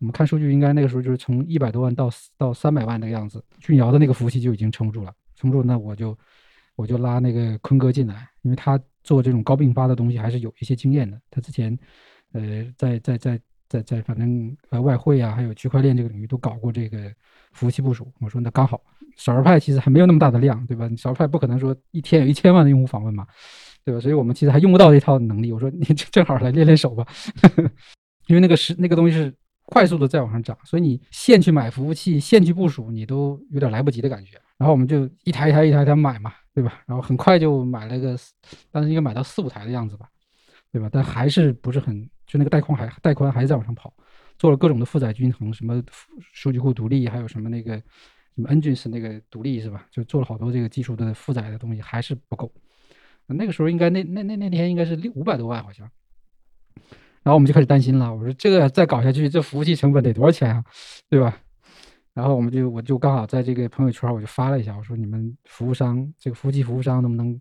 [0.00, 6.16] 我们看数据，应该那个时候就是从一百多万到到三百万那个样子，俊瑶的那个服务器就已经撑不住了，撑不住，那我就
[6.76, 11.76] 我就拉那个坤哥进来，因为他做这种高并发的东西还是有一些经验的，他之前
[12.32, 17.10] 呃在在在在在反正呃外汇啊，还有区块链这个领域都搞过这个
[17.52, 18.12] 服务器部署。
[18.20, 18.78] 我说那刚好，
[19.16, 20.86] 少儿派其实还没有那么大的量，对吧？
[20.98, 23.26] 少儿派不可能说一天有一千万的用户访问嘛，
[23.84, 24.00] 对吧？
[24.00, 25.52] 所以我们其实还用不到这套能力。
[25.52, 27.06] 我说你正好来练练手吧，
[28.28, 29.34] 因为那个是那个东西是。
[29.72, 34.36] 快速的再往上涨，所以你现去买服务器，现去部署，你都有点来不及的感觉。
[34.60, 36.82] 然后我们就一台一台一台一台买嘛，对吧？
[36.86, 38.14] 然后很快就买了个，
[38.70, 40.06] 当时应该买到四五台的样子吧，
[40.70, 40.86] 对吧？
[40.92, 43.90] 但还是不是很，就那个带宽还带宽还在往上跑，
[44.38, 45.82] 做了各种的负载均衡，什么
[46.34, 49.86] 数据库独立，还有什么那个什么 Nginx 那个独立是吧？
[49.90, 52.52] 就做了好多这个技术的负载的东西，还是不够。
[53.24, 55.90] 那个时候应该那那那那天应该是六五百多万好像。
[57.22, 60.62] 然后我们就开始担心了，我说这个再搞下去，这服务器成本得多少钱啊，
[61.08, 61.40] 对吧？
[62.14, 67.40] 然后我们就我就刚好在这个朋友圈我就发了一下，我说你们服务商这个服务器服务商能不能，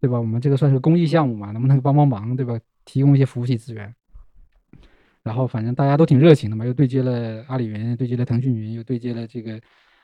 [0.00, 0.18] 对吧？
[0.18, 2.58] 我们这个算是公益项目嘛，能不能帮帮忙，对吧？
[2.84, 3.94] 提供一些服务器资源。
[5.22, 9.60] 然后反正大家都挺热情的嘛，又对接了阿里云，对接了腾讯云，又对接了这个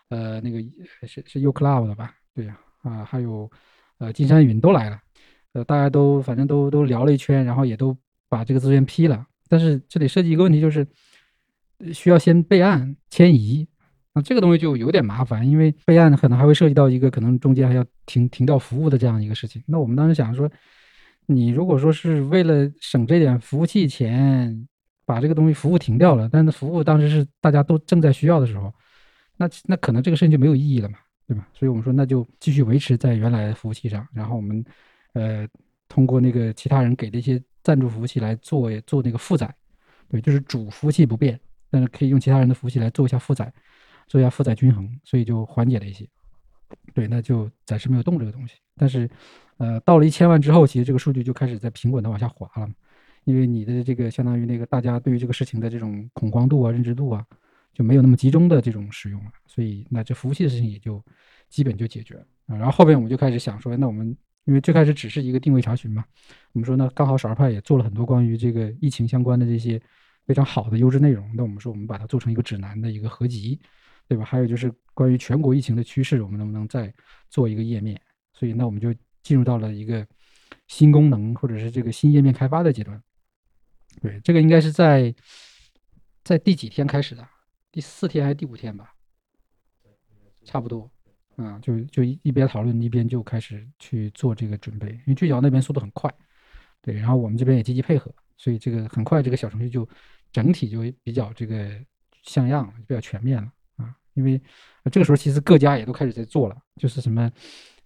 [0.09, 0.61] 呃那个
[1.07, 2.15] 是是 uCloud 的吧？
[2.35, 3.51] 对呀，啊还有
[3.99, 5.01] 呃金山云都来了，
[5.53, 7.97] 呃大家都反正都都聊了一圈，然后也都。
[8.31, 10.87] 把这个资源批了，但是这里涉及一个问题，就是
[11.95, 13.67] 需要先备案迁移，
[14.23, 19.63] 这个东西就有点麻烦，因为备案可能还会涉及到一个可能中间还要停停掉服务的这样一个事情。
[19.67, 20.51] 那我们当时想说，
[21.27, 24.69] 你如果说是为了省这点服务器钱，
[25.05, 28.73] 把这个东西服务停掉了，但是服务当时是大家都正在需要的时候，
[29.37, 31.47] 那那可能这个事情就没有意义了嘛，对吧？
[31.55, 34.65] 所以我们说那就继续维持在原来的服务器上，然后我们
[35.15, 35.47] 呃
[35.89, 37.43] 通过那个其他人给的一些。
[37.61, 39.53] 赞助服务器来做做那个负载，
[40.09, 41.39] 对，就是主服务器不变，
[41.71, 43.53] 但是可以用其他人的服务器来做一下负载，
[44.09, 46.09] 做一下负载均衡，所以就缓解了一些。
[46.95, 48.55] 对，那就暂时没有动这个东西。
[48.77, 49.09] 但是，
[49.59, 52.69] 呃，到了一千万之后，其实这个数据就开始在平稳的往下滑了，
[53.25, 57.25] 因为你的这个相当于那个大家对于这个事情的这种恐慌度啊、认知度啊，
[57.73, 61.01] 就没有那么集中的这种使用了，所以那这服务器的事情也就
[61.49, 62.57] 基本就解决了啊。
[62.57, 64.17] 然后后边我们就开始想说，那我们。
[64.45, 66.03] 因为最开始只是一个定位查询嘛，
[66.53, 69.79] 我们说那，刚好少儿派也做了很多关于这个疫情相关的这些
[70.25, 73.61] 非常好的优质内容，那我们说我们把它做成一个指南的一个合集，
[74.09, 74.25] 对吧？
[74.25, 76.93] 还有就是关于全国疫情的趋势，我们能不能再
[77.29, 78.01] 做一个页面？
[78.33, 80.07] 所以那我们就进入到了一个
[80.67, 83.01] 新功能或者是这个新页面开发的阶段。
[84.01, 85.15] 对，这个应该是在
[86.25, 87.29] 在第几天开始的？
[87.71, 88.95] 第四天还是第五天吧？
[90.45, 90.91] 差不多。
[91.37, 96.13] 啊，就就一边讨论一边就开始去做这个准备，因为聚焦那边速度很快，
[96.83, 99.89] 对，然后我们这边也积极配合，所以这个很快这个小程序就
[100.33, 101.81] 整体就比较这个
[102.25, 103.53] 像样了，比较全面了。
[104.19, 104.41] 因为
[104.91, 107.31] 这个时候其实各家也都开始在做了，就是什么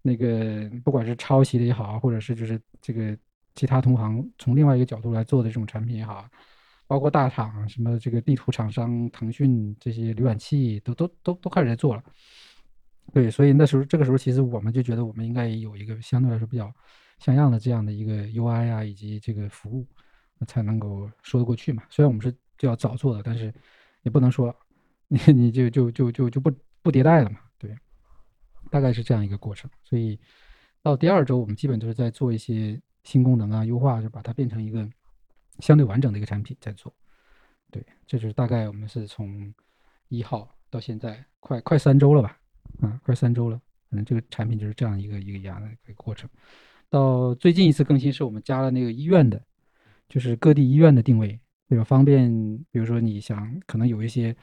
[0.01, 3.17] 那个不管是抄袭的也好，或者是就是这个
[3.55, 6.27] 其他同行从另外一个角度来做的这种产品也好，
[6.87, 12.03] 包括大厂什么这个地图厂商腾讯这些浏览器都都都都开始在做了。
[13.13, 16.73] 对，所以那时候这个时候，其实我们就觉得我们应该有一个相对来说比较
[17.19, 19.87] 像样的这样的一个 UI 啊，以及这个服务，
[20.47, 21.83] 才能够说得过去嘛。
[21.91, 23.53] 虽然我们是就要早做的，但是
[24.03, 24.55] 也不能说
[25.35, 26.51] 你就就就就就不
[26.83, 27.39] 不迭代了嘛。
[27.59, 27.77] 对，
[28.71, 29.71] 大概是这样一个过程。
[29.83, 30.19] 所以
[30.83, 34.89] 到第二周，我们基本就是在做一些新功能啊优化，就把它变成一个
[35.59, 36.93] 相对完整的一个产品在做。
[37.71, 39.53] 对，这就是大概我们是从
[40.09, 42.39] 一号到现在快快三周了吧。
[42.81, 46.29] 啊，快三周了，反正这个产品就是这样一个一个样的一个过程。
[46.89, 49.43] 到最近一次更新是我们加了那个医院的，
[50.09, 51.85] 就是各地医院的定位，对吧？
[51.85, 52.31] 方便，
[52.71, 54.35] 比如说你想可能有一些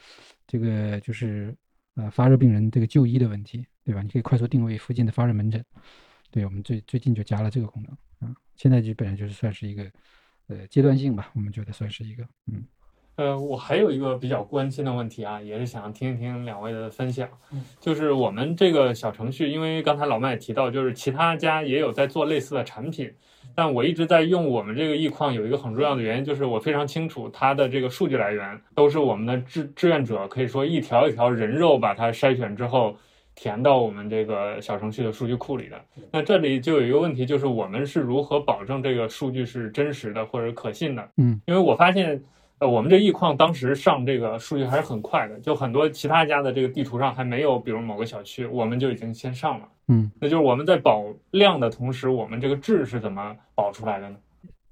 [0.49, 1.55] 这个就是
[1.93, 4.01] 呃发热病人这个就医的问题，对吧？
[4.01, 5.63] 你可以快速定位附近的发热门诊，
[6.31, 9.89] 对我们最最近就加了这个功能啊，现在基本上就是算是一个
[10.47, 12.65] 呃阶段性吧，我们觉得算是一个嗯。
[13.19, 17.27] 呃，我还有一个比较关心的问题啊，也是想听一听两位的分享。
[17.51, 23.11] 嗯，就是我们这个小程序，因为刚才老麦也提到，就是其他家也有在做类似的产品，
[23.53, 32.95] 但我一直在用我们这个易矿，有一个很重要的原因，就是我非常清楚它的这个数据来源都是我们的志志愿者，可以说一条一条人肉把它筛选之后
[33.35, 35.75] 填到我们这个小程序的数据库里的。
[36.09, 41.05] 那这里就有一个问题，就是我们是如何保证这个数据是真实的或者可信的？
[41.17, 42.23] 嗯，因为我发现。
[42.59, 49.65] 呃，我们这易矿当时上这个数据还是很快的，就很多其他家的这个地图上还没有，比如某个小区，我们就已经先上了。
[49.87, 54.17] 嗯，那就是我们在保量的同时，我们这个质是怎么保出来的呢？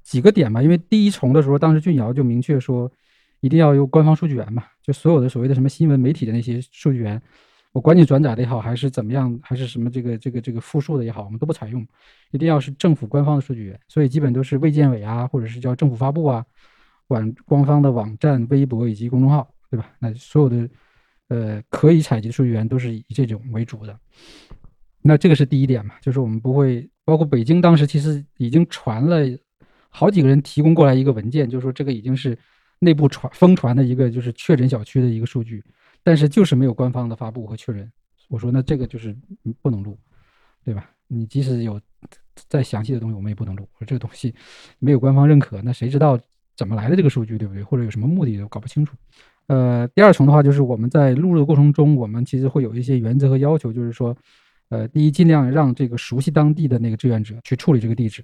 [0.04, 2.92] 几个点吧，因为第一重的时候，当时俊瑶就明确说，
[3.40, 7.22] 一定要有官方数据源嘛，就所有的所谓的什么新闻媒体的那些数据源，
[7.72, 11.88] 我管你转载的也好，还是怎么样，还是什么这个这个这个复述的也好，我们都不采用，
[12.32, 16.46] 一定要是政府官方的数据源，所以基本都是卫健委啊，或者是叫政府发布啊。
[17.08, 19.92] 网官方的网站、微博以及公众号，对吧？
[20.00, 20.70] 那所有的
[21.30, 23.98] 呃可以采集数据源都是以这种为主的。
[25.02, 29.22] 那这个是第一点嘛，就是我们不会，包括北京当时其实已经传了
[29.90, 32.38] 好几个人提供过来一个文件，就是说这个已经是
[32.80, 35.64] 内部传疯传的一个就是确诊小区的一个数据，
[36.04, 37.90] 但是就是没有官方的发布和确认。
[38.28, 39.16] 我说那这个就是
[39.62, 39.98] 不能录，
[40.66, 40.90] 对吧？
[41.08, 41.80] 你即使有
[42.50, 43.66] 再详细的东西，我们也不能录。
[43.76, 44.36] 我说这个东西
[44.80, 46.20] 没有官方认可，那谁知道？
[46.58, 47.64] 怎么来的这个数据，对不对？
[47.64, 48.98] 或者有什么目的都搞不清楚。
[49.46, 54.14] 呃，第二重的话，就是我们在录入的过程中，我们其实会有一些原则和要求，就是说，
[54.68, 58.22] 呃，第一，尽量让这个熟悉当地的那个志愿者去处理这个地址，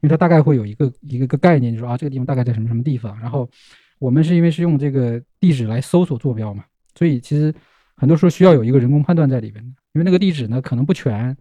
[0.00, 3.16] 因为他大概会有一个一个个概念，就是说啊，这个地方大概在什么什么地方。
[3.20, 3.48] 然后
[4.00, 6.64] 我们是因为是用这个地址来搜索坐标嘛，
[6.96, 7.54] 所以其实
[7.94, 11.36] 很多时候需要有一个人工判断在里边的，因为那个地址呢可能不全，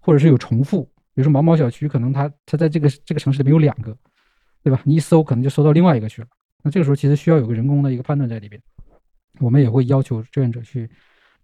[0.00, 0.84] 或者是有重复。
[1.14, 3.94] 比如说某某小区，可能它它在这个这个城市里面有两个。
[4.62, 4.82] 对吧？
[4.84, 6.28] 你一搜可能就搜到另外一个去了。
[6.62, 8.60] 那这个时候其实需要有个人工的一个判断在里边。
[9.38, 10.90] 我们也会要求志愿者去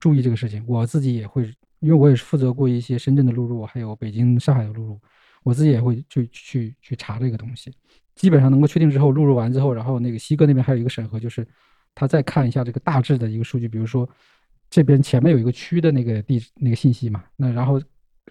[0.01, 0.65] 注意这个事情。
[0.67, 1.45] 我自己也会，
[1.79, 5.01] 因为我也是负责过一些深圳的录入，还有北京、上海的录入，
[5.45, 7.73] 我自己也会去去去查这个东西。
[8.17, 11.47] 基本上能够确定之后，录入完之后，然后那个西哥那边还有一个审核，就是
[11.95, 14.09] 他再看一下这个大致的一个数据，比如说
[14.69, 17.81] 这边前面有一个区的那个地那个信息嘛，那然后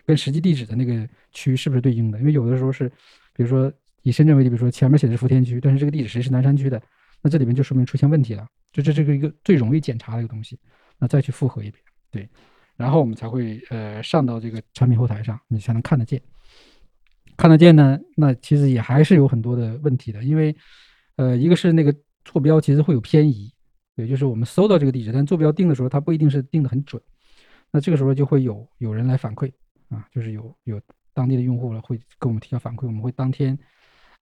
[0.06, 2.19] 跟实际地址的那个区是不是对应的？
[2.19, 2.89] 因为有的时候是，
[3.34, 3.72] 比如说。
[4.04, 6.82] 以深圳为例，比如说前面写的是福田区，但是这个地址实际是南山区的，
[7.22, 10.60] 那这里面就说明出现问题了，就这这个一个最容易检查的一个东西，
[11.00, 12.30] 那再去复核一遍，对，
[12.76, 16.22] 然后我们才会呃上到这个产品后台上，你才能看得见，
[17.38, 20.56] 看得见呢，那其实也还是有很多的问题的，因为
[21.16, 23.54] 呃一个是那个坐标其实会有偏移，
[23.96, 27.02] 对，就是我们搜到这个地址，但坐标定的时候它不一定是定的很准，
[27.72, 29.50] 那这个时候就会有有人来反馈
[29.88, 30.82] 啊，就是有有
[31.13, 33.58] 当地的用户了会跟我们提交反馈，我们会当天。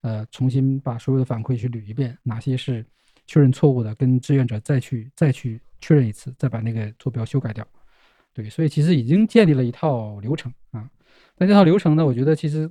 [0.02, 2.84] 呃，重新把所有的反馈去捋一遍，哪些是
[3.26, 7.66] 确认错误的，跟志愿者再去再去确认一次，再把那个坐标修改掉。
[8.34, 10.90] 对，所以其实已经建立了一套流程啊。
[11.36, 12.70] 但这套流程呢，我觉得其实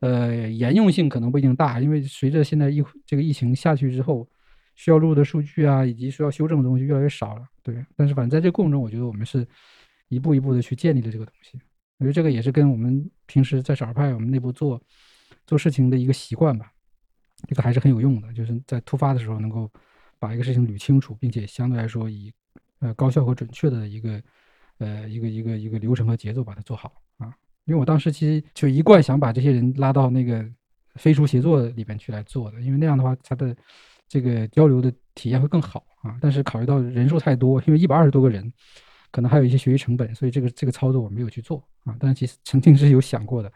[0.00, 4.28] 呃沿用性可能不一定大，因为随着现在疫这个疫情下去之后，
[4.74, 7.46] 需要录的数据啊，以及需要修正的东西越来越少了。
[7.62, 9.46] 对，但是反正在这个过程中，我觉得我们是
[10.08, 11.58] 一步一步的去建立了这个东西。
[11.98, 14.78] 我觉得这个也是跟我们平时在少儿派我们内部做。
[15.50, 16.72] 做事情的一个习惯吧，
[17.48, 18.32] 这个还是很有用的。
[18.32, 19.68] 就是在突发的时候，能够
[20.16, 22.32] 把一个事情捋清楚，并且相对来说以
[22.78, 24.22] 呃高效和准确的一个
[24.78, 27.34] 呃一个一个一个流程和节奏把它做好啊。
[27.64, 30.48] 因为我当时其实就一贯想把这些人拉到那个
[30.94, 33.56] 飞书协作里边去来做的，因为那样的话，他的
[34.06, 36.16] 这个交流的体验会更好啊。
[36.20, 38.52] 但是考虑到人数太多，因为一百二十多个人，
[39.10, 41.96] 可能还有一些学习成本，所以这个这个操作我没有去做啊。
[41.98, 43.52] 但是其实曾经是有想过的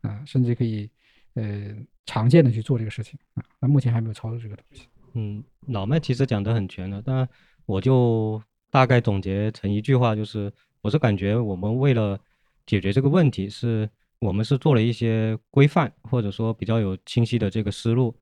[0.00, 0.90] 啊，甚至可以。
[1.36, 4.88] 呃，常见的去做这个事情啊，那目前还没有操作这个东西。
[5.12, 7.28] 嗯，老麦其实讲的很全了，但
[7.66, 12.18] 我就大概总结成一句话，就是我是感觉我们为了
[12.64, 18.16] 解决这个问题，是我们是做了一些规范，或者说比较有清晰的这个思路，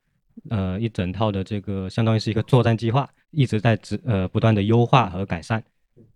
[0.50, 5.62] 呃，一整套的这个相当于是一个作战计划，一直在只呃不断的优化和改善。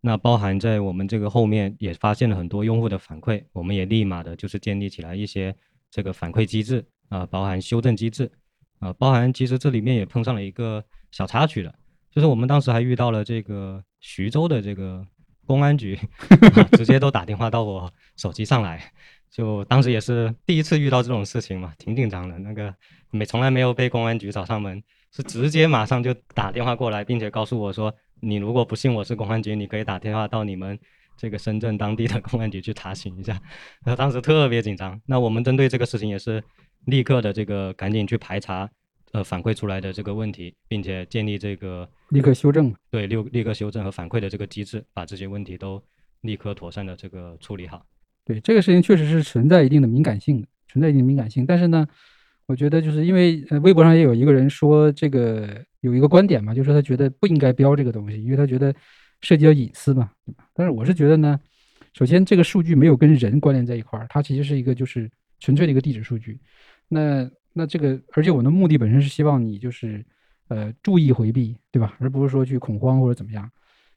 [0.01, 5.55] 那包含在我们这个后面也发现了很多用户的反馈，我们也立马的就是建立起来一些。
[5.91, 8.31] 这个反馈机制啊，包含修正机制
[8.79, 11.75] 啊，包含其实这里面也碰上了一个小插曲的，
[12.11, 15.05] 就是我们当时还遇到了这个徐州的这个
[15.47, 15.99] 公安局，
[16.73, 18.93] 直接都打电话到我手机上来，
[19.31, 22.39] 就当时也是第一次遇到这种事情嘛，挺紧张的。
[22.39, 22.75] 那个
[23.11, 30.79] 没从来没有被公安局找上门，是直接马上就打电话过来，并且告诉我说，你如果不信我是公安局，你可以打电话到你们
[31.19, 33.39] 这个深圳当地的公安局去查询一下，
[33.85, 34.99] 那当时特别紧张。
[35.05, 36.43] 那我们针对这个事情也是
[36.87, 38.71] 立刻的这个赶紧去排查，
[39.13, 45.83] 呃，反馈出来的这个问题，并且建立这个立刻修正，对，立立刻修正和反馈的这个机制，把这些问题都
[46.21, 47.85] 立刻妥善的这个处理好。
[48.25, 51.45] 对这个事情确实是存在一定的敏感性的，存在一定敏感性。
[51.45, 51.87] 但是呢，
[52.47, 58.75] 我觉得就是因为呃，微博上也有一个人说这个有一个观点嘛，就是说他觉得不应该标这个东西，因为他觉得
[59.21, 60.49] 涉及到隐私嘛，对吧？
[60.55, 61.39] 但是我是觉得呢，
[61.93, 66.41] 首先这个数据没有跟人关联在一块儿，它其实是一个就是纯粹的一个地址数据。
[66.89, 70.05] 那那这个，而且我的目的本身是希望你就是
[70.49, 71.97] 呃注意回避，对吧？
[71.99, 73.51] 而不是说去恐慌或者怎么样。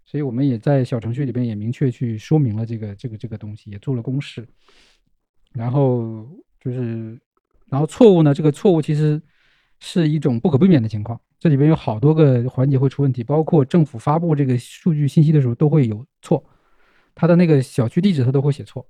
[0.03, 4.45] 所以我们也在小程序里边也明确去说明了这个这个这个东西，也做了公示。
[5.53, 6.27] 然后
[6.59, 7.19] 就是，
[7.69, 8.33] 然后错误呢？
[8.33, 9.21] 这个错误其实
[9.79, 11.19] 是一种不可避免的情况。
[11.41, 16.41] 这里边有好多个环节会出问题，包括政府发布这个数据信息的时候都会有错，
[17.15, 18.85] 它的那个小区地址它都会写错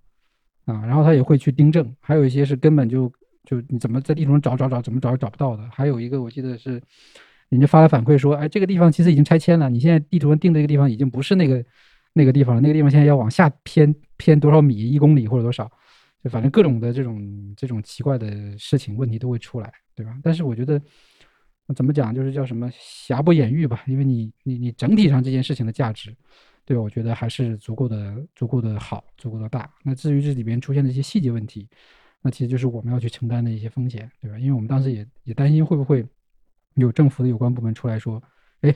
[0.66, 1.96] 啊，然后他也会去订正。
[2.02, 3.12] 还有一些是根本就
[3.46, 5.64] 就你怎么在地图上找找找，怎么找也找不到的。
[5.72, 6.82] 还有一个我记得是。
[7.50, 9.70] 人家发来反馈说，哎，这个地方其实已经拆迁了。
[9.70, 11.62] 你现在地图上定这个地方已经不是那个
[12.14, 15.70] 那个地方了，那个地方现在要往下偏偏多少米，一公里或者多少，
[16.24, 20.18] 就反正各种的这种这种奇怪的事情问题都会出来，对吧？
[20.24, 20.82] 但是我觉得
[21.76, 26.16] 怎么讲，就是叫什么瑕不掩瑜吧，因为你你你整体上这件事情的价值，
[26.66, 26.84] 对吧？
[26.84, 29.72] 我觉得还是足够的足够的好，足够的大。
[29.84, 31.68] 那至于这里边出现的一些细节问题，
[32.22, 34.38] 那其实就是我们要去承担的一些风险，对吧？
[34.40, 36.06] 因为我们当时也也担心会不会。
[36.76, 38.24] 有政府的有关部门出来说
[38.62, 38.74] ：“哎，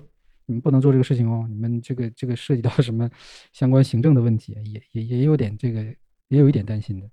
[0.48, 3.10] 你们不能做这个事情哦，你们这个这个涉及到什么
[3.54, 5.82] 相关行政的问题，也也也有点这个，
[6.28, 7.10] 也有一点担心的。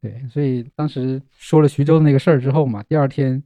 [0.00, 3.40] 对，所以当时说了徐州的那个事儿之后嘛，第二天，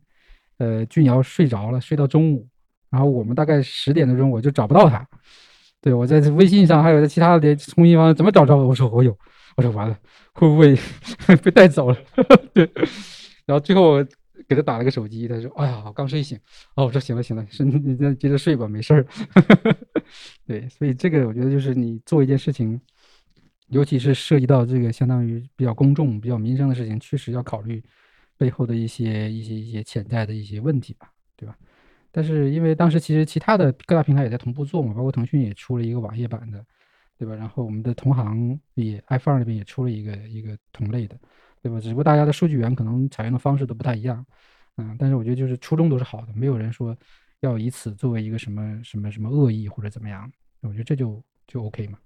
[0.61, 2.47] 呃，俊瑶睡着了，睡到中午，
[2.91, 5.05] 然后我们大概十点多钟我就找不到他。
[5.81, 9.17] 对我在微信上还有在其他的通讯方怎么找着我说我有，
[9.57, 9.99] 我说完了，
[10.35, 10.77] 会不会
[11.43, 11.97] 被带走了？
[12.53, 12.71] 对，
[13.47, 14.05] 然后最后。
[14.49, 16.37] 给他打了个手机，他说：“哎呀，我刚睡醒。”
[16.75, 19.07] 哦，我说：“行了，行了，是 你再接着睡吧，没事儿。”
[20.45, 22.81] 对，所以这个我觉得就是你做一件事情，
[23.69, 27.81] 尤其是涉及到这个相当于比较公众、比较民生的事情，确实要考虑
[28.41, 31.55] 背后的一些、一些、一些潜在的一些问题吧，对吧？
[32.11, 36.65] 但是因为当时其实其他的各大平台也在同步做嘛，包括腾讯也出了一个网页版的，
[37.19, 37.35] 对吧？
[37.35, 41.15] 然后我们的同行也 iPhone 那边也出了一个一个同类的。
[41.63, 41.79] 对吧？
[41.79, 44.25] 只不过大家的数据源可能采用的方式都不太一样，
[44.79, 46.97] 嗯，但是我觉得就是初衷都是好的，没有人说
[47.41, 51.99] 要以此作为一个什么什么什么恶意或者怎么样，我觉得这就就 OK 嘛。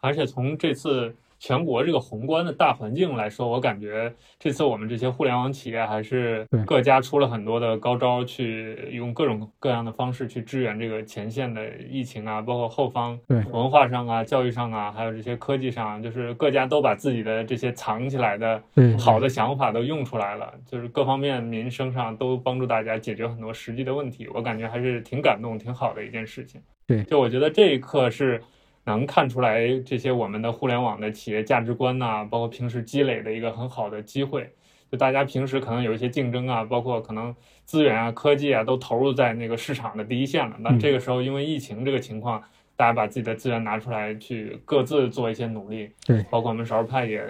[0.00, 1.16] 而且从这次。
[1.38, 13.18] 全国这个宏观的大环境来说，我感觉这次我们这些互联网企业还是各家出了很多的高招，去用各种各样的方式去支援这个前线的疫情啊，包括后方
[13.50, 18.62] 文化上啊、教育上啊，还有这些科技上，就是各家都把自己的这些藏起来的
[18.98, 26.60] 好的想法都用出来了，就是各方面民生上都帮助大家解决很多实际的问题，我感觉还是挺感动、挺好的一件事情。
[26.86, 28.40] 对，就我觉得这一刻是。
[28.84, 34.50] 能看出来这些我们的互联网的企业价值观呐，包括平时积累的一个很好的机会。
[34.92, 40.56] 就大家平时可能有一些竞争啊，包括可能资源啊、科技啊都投入在那个市场的第一线了。
[40.60, 42.42] 那这个时候因为疫情这个情况，
[42.76, 45.90] 大家把自己的资源拿出来去各自做一些努力。
[46.06, 47.24] 对，包括我们少数派也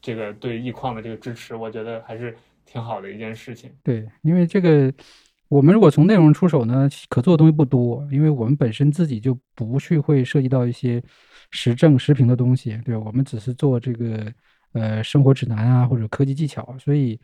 [0.00, 3.70] 这个对易矿的这个支持，我觉得还是挺好的一件事情。
[3.82, 4.92] 对，因为这个。
[5.48, 11.02] 我们如果从内容出手呢，可做的东西不多，因为我们本身自己就不去会涉及到一些
[11.50, 13.02] 时政时评的东西，对吧？
[13.06, 14.30] 我们只是做这个
[14.72, 17.18] 呃生活指南啊或者科技技巧，所以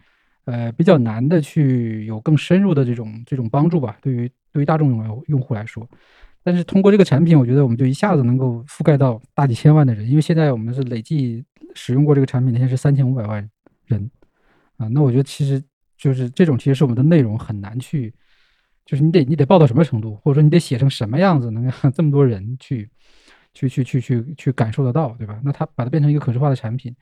[0.47, 3.99] 呃比较难的去有更深入的这种这种帮助吧。
[4.01, 5.87] 对于对于大众用用户来说，
[6.43, 13.47] 但是通过这个产品，我觉得我们就一下子能够覆盖到大几千万的人，因为现在我们是累计使用过这个产品的，现在是三千五百万
[13.85, 14.11] 人
[14.79, 14.89] 啊。
[14.89, 15.63] 那我觉得其实。
[16.05, 18.13] 就是这种，其实是我们的内容很难去，
[18.85, 22.91] 就是你得你得报到什么程度，或者说你得写成什么样子，能让 这么多人去，
[23.55, 25.41] 去去去去去感受得到，对吧？
[25.43, 26.95] 那他把它变成一个可视化的产品，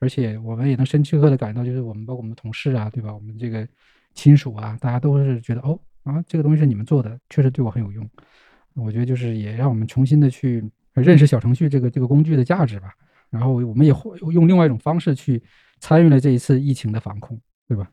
[0.00, 3.14] 而且我们也能深刻的感到，就是我们包括我们的同事啊，对吧？
[3.14, 3.64] 我们这个
[4.12, 8.10] 亲属啊，大家都是觉得哦啊，这个东西是你们做的，确实对我很有用。
[8.74, 12.92] 我觉得就是也让我们重新的去认识小程序这个这个工具的价值吧。
[13.30, 15.40] 然后我们也会用另外一种方式去
[15.78, 17.88] 参与了这一次疫情的防控，对吧？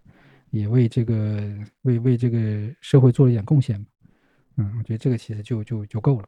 [0.55, 1.37] 也为这个
[1.81, 2.39] 为为这个
[2.79, 3.89] 社会做了一点贡献吧，
[4.55, 6.25] 嗯，我觉得这个其实就就就够了。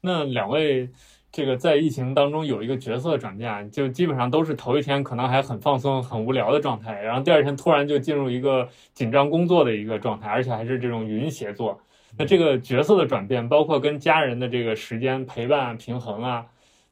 [0.00, 0.88] 那两位
[1.30, 11.78] 这个在疫情当中有一个角色转变，就基本上都是头一天可能还很放松、很无聊的状态，然后第二天突然就进入一个紧张工作的一个状态，而且还是这种云协作。
[12.16, 16.46] 那这个角色的转变，包括跟家人的这个时间陪伴平衡啊，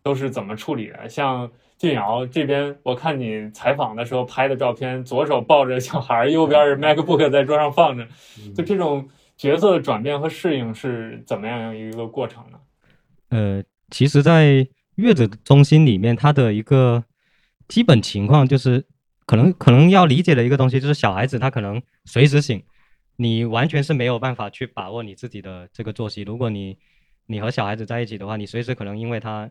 [0.05, 1.09] 都是怎么处理的？
[1.09, 8.07] 像俊瑶这边，我看你采访的时候拍的照片，左手抱着小孩，右边是 MacBook 在桌上放着，
[8.55, 12.59] 就这种角色的转变和适应是怎么样一个过程呢？
[13.31, 17.03] 呃，其实，在月子中心里面，它的一个
[17.67, 18.85] 基本情况就是，
[19.25, 22.63] 可能可能要理解的一个东西就是，小孩子他可能随时醒，
[23.17, 26.23] 你完全是没有办法去把握你自己的这个作息。
[26.23, 26.77] 如果你
[27.27, 29.51] 你和小孩子在一起的话，你随时可能因为他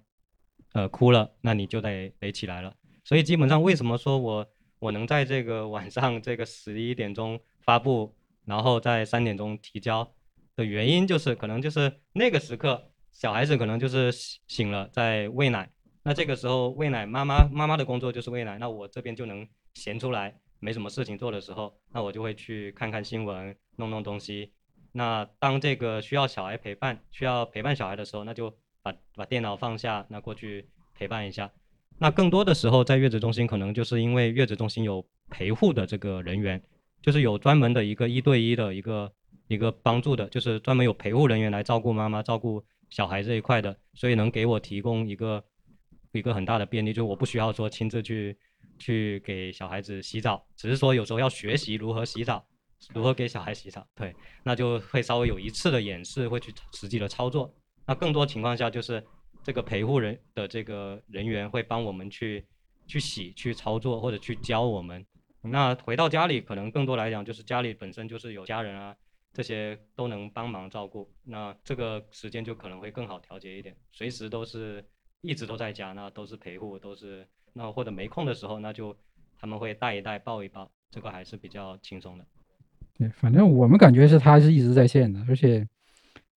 [0.74, 2.76] 呃哭了，那你就得得起来了。
[3.03, 4.47] 所以基本上，为什么说我
[4.80, 8.13] 我能在这个晚上这个十一点钟发布，
[8.45, 10.13] 然后在三点钟提交
[10.55, 12.89] 的原因，就是可能就是那个时刻。
[13.11, 14.11] 小孩子可能就是
[14.47, 15.69] 醒了，在喂奶。
[16.01, 18.57] 那这个时候喂奶，妈妈妈妈的工作就是喂奶。
[18.57, 24.51] 那我这边就能闲出来，没什么事情做的时候，那我就会去看看新闻，弄弄东西。
[24.93, 31.52] 那当这个需要小孩陪伴，需要陪伴小孩的时候，那就把把电脑放下，那过去陪伴一下。
[31.98, 36.62] 那更多的时候，在月子中心，可能就是因为月子中心有陪护的这个人员，
[37.02, 39.12] 就是有专门的一个一对一的一个
[39.48, 42.64] 一个帮助的，就是专门有陪护人员来照顾妈妈，照顾。
[42.90, 45.44] 小孩这一块的，所以能给我提供一个
[46.12, 48.38] 一个很大的便利，就我不需要说亲自去
[48.78, 52.46] 去给小孩子洗澡，只是说有时候要学习如何洗澡，
[52.94, 57.52] 如何给小孩洗澡，对，那就会稍微有一次的演示，会去实际的操作。
[57.86, 59.04] 那更多情况下就是
[59.44, 62.46] 这个陪护人的这个人员会帮我们去
[62.88, 65.06] 去洗、去操作或者去教我们。
[65.42, 68.96] 那回到家里，可能更多来讲就是家里本身就是有家人啊。
[69.36, 73.76] 这些都能帮忙照顾，那这个时间就可能会更好调节一点。
[73.92, 74.86] 随时都是
[75.22, 78.96] 一直都在家，那都是陪护，都是那或者没空的时候，那就
[79.36, 82.24] 他们会带一带，抱一抱，这个还是比较轻松的。
[82.96, 85.68] 对，反正我们感觉是他是一直在线的，而且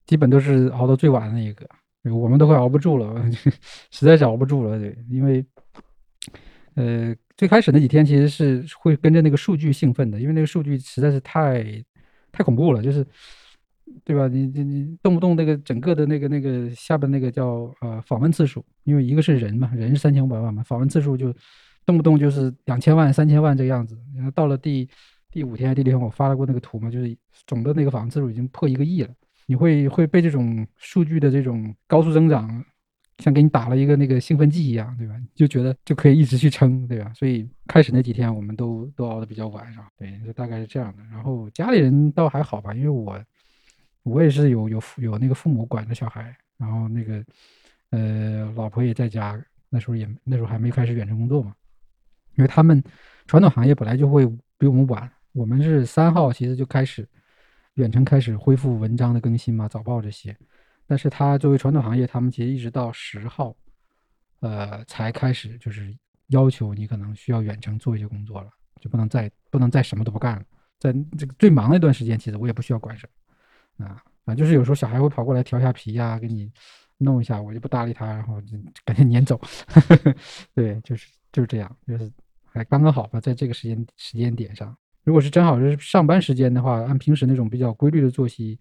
[0.06, 1.68] 基本都是熬到最晚的那一个，
[2.04, 3.24] 我们都快熬不住了，
[3.90, 4.78] 实在是熬不住了。
[4.78, 5.44] 对，因为
[6.74, 11.84] 呃最开始那几天其实是会跟着那个数据兴奋的，因为那个数据实在是太。
[12.32, 13.06] 太恐怖了，就是，
[14.04, 14.28] 对吧？
[14.28, 21.34] 你你你动不动那个整个的那个那个下边那个叫呃访问次数，因为一个是人嘛，人是三千五百万嘛，访问次数就
[21.86, 23.98] 动不动就是两千万、三千万这个样子。
[24.14, 24.86] 然后到了第
[25.30, 29.08] 第五天、第六天，我发了过那个图嘛，就是总的那个访问次数已经破一个亿了。
[29.46, 32.64] 你会会被这种数据的这种高速增长。
[33.20, 35.14] 像给你打了一个那个兴奋剂一样，对吧？
[35.34, 37.10] 就觉得就可以一直去撑，对吧？
[37.14, 39.88] 所以开始那几天我们都都熬得比较晚，是吧？
[39.96, 41.02] 对，就大概是这样的。
[41.10, 43.18] 然后家里人倒还好吧，因为我
[44.02, 47.24] 我也是有有有那个父母管着小孩，然后那个
[47.88, 51.54] 呃老婆也在家，那时候也那时候还没开始远程工作嘛。
[52.34, 52.84] 因为他们
[53.26, 54.26] 传统行业本来就会
[54.58, 57.08] 比我们晚，我们是三号其实就开始
[57.76, 60.36] 远程开始恢复文章的更新嘛，早报这些。
[60.86, 63.56] 但是他作为传统行业，他们其实一直到十号，
[64.40, 65.96] 呃，才开始就是
[66.28, 68.50] 要求你可能需要远程做一些工作了，
[68.80, 70.44] 就不能再不能再什么都不干了。
[70.78, 73.08] 在这个最忙那段时间，其实我也不需要管什
[73.76, 76.50] 么啊，反正就是有时候小孩会跑过来调下皮呀，给你
[76.98, 79.36] 弄一下，我就不搭理他，然后就赶紧撵走。
[79.66, 80.14] 呵 呵
[80.54, 82.10] 对，就是就是这样，就是
[82.44, 84.76] 还刚刚好吧，在这个时间时间点上，
[85.06, 88.58] 如果是正好是上班时间的话，按平时那种比较规律的作息。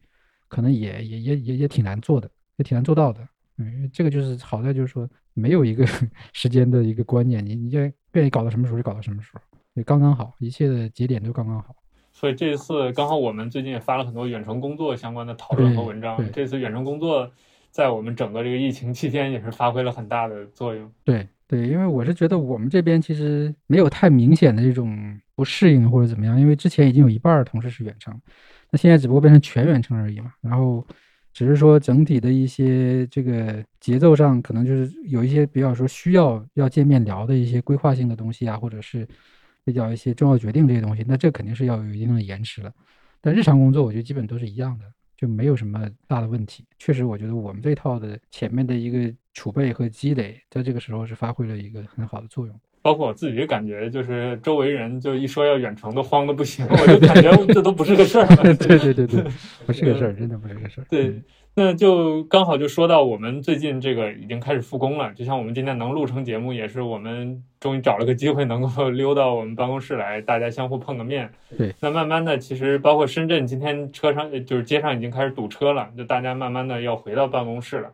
[0.47, 3.27] 可能也也也也也挺难做的，也挺难做到的。
[3.57, 5.83] 嗯，这个就是好在就是说没有一个
[6.33, 7.79] 时间的一个观念，你你就
[8.13, 9.41] 愿意搞到什么时候就搞到什么时候，
[9.73, 11.75] 也刚刚好，一切的节点都刚刚好。
[12.13, 16.23] 所以这一次刚好我们最近也发了很多远程工作相关的讨论和文章。
[16.31, 17.29] 这次远程工作
[17.71, 20.89] 在我们整个这个疫情期间也是发挥了很大的作用。
[21.03, 28.19] 对对，因为我是觉得我们这边其实没有太明显的这种不适应或者怎么样，因为之前已经有一半同事是远程。
[28.71, 30.85] 那现在只不过变成全远程而已嘛，然后
[31.31, 39.07] 只是说整体的一些这个节奏上，可能就是有一些比较说需要要见面聊的一些规划性的东西啊，或者是
[39.63, 42.73] 比较一些重要决定这些东西，那这肯定是要有一定的延迟了。
[43.21, 44.85] 但日常工作我觉得基本都是一样的，
[45.15, 46.65] 就没有什么大的问题。
[46.79, 52.59] 确实，我觉得我们这套的前面的一个储备和积累，在这个时候是发挥了一个很好的作用。
[52.81, 56.65] 包括我自己感觉，就是周围人就一说要远程，都慌的不行。
[56.69, 58.27] 我就感觉这都不是个事儿。
[58.55, 59.23] 对 对对对，
[59.65, 60.85] 不是个事儿，真的不是个事儿。
[60.87, 61.19] 对，
[61.55, 65.11] 那就刚好就说到我们最近这个已经开始复工了。
[65.15, 71.27] 就像我们今天能录成节目，也是我们终于找了个机会能够 溜到我们办公室来，大家相互碰个面。
[71.57, 77.91] 对，那慢慢的，其实包括深圳今天车上就是街上已经开始堵车了，就大家慢慢的要回到办公室了。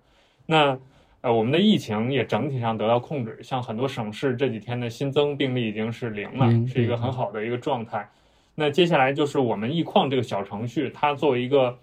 [0.47, 0.77] 那。
[1.21, 8.09] 呃，我们的疫情也整体上得到控制，像很多省市这几天的新增病例已经是零了，是一个很好的一个状态。
[8.55, 11.77] 那接下来就是我们易矿这个小程序，它作为一个，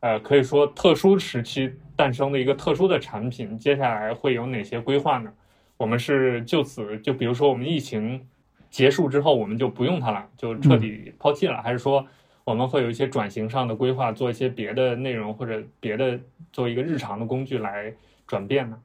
[0.00, 5.30] 呃，可以说特殊时期诞生的一个特殊的产品，接下来会有哪些规划呢？
[5.76, 8.26] 我们是就此就比如说我们疫情
[8.70, 12.04] 结束之后，我们就不用它了，就彻底抛弃了，还是说
[12.42, 16.18] 我们会有一些转型上的规划，做一些别的内容或者别的
[16.52, 17.92] 做一个日常的工具来
[18.28, 18.78] 转变呢？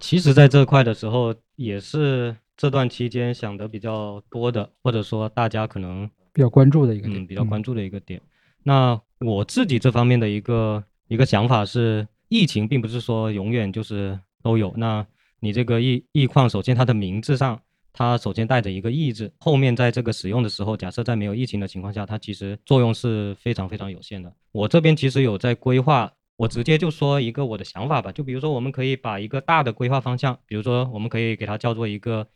[0.00, 8.18] 其实，在这块的时候，也是这段期间想的比较多的，或者说大家可能比较关注的一个点，嗯，比较关注的一个点。
[8.62, 14.72] 那我自己这方面的一个一个想法是，疫情并不是说永远就是都有。
[14.74, 15.06] 那
[15.38, 17.60] 你这个疫疫矿，首先它的名字上，
[17.92, 24.32] 它首先带着一个“易”字，后面在这个使用的时候，假设在没有疫情的情况下，它其实作用是非常非常有限的。
[24.52, 26.10] 我这边其实有在规划。
[26.40, 32.26] 我直接就说一个我的想法吧，就比如说我们可以把一个大的规划方向，比如说我们可以给它叫做一个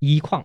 [0.00, 0.44] 医矿，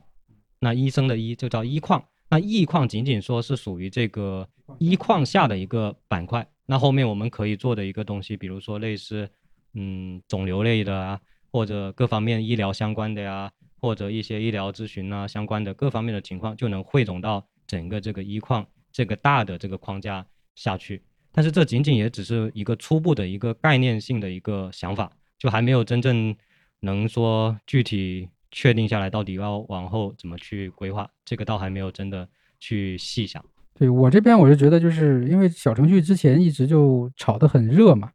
[0.60, 4.48] 那医生的医就叫医矿，那医矿仅仅说是属于这个
[4.78, 9.28] 医矿下的一个板块，那后面我们可以做的一个东西，比如说类似
[9.74, 11.20] 嗯肿瘤类的啊，
[11.52, 13.52] 或者各方面医疗相关的呀，
[13.82, 21.02] 或者一些医疗咨询啊相关的各方面的情况，就能汇总到整个这个医矿这个大的这个框架下去。
[21.32, 26.36] 但是这仅仅也只是一个初步的一个概念性的一个想法，就还没有真正
[26.80, 32.28] 能说具体确定下来，到底要往后怎么去规划，这个倒还没有真的
[32.60, 33.44] 去细想。
[33.76, 38.12] 对我这边，我是觉得，就是因为小程序之前一直就炒得很热嘛，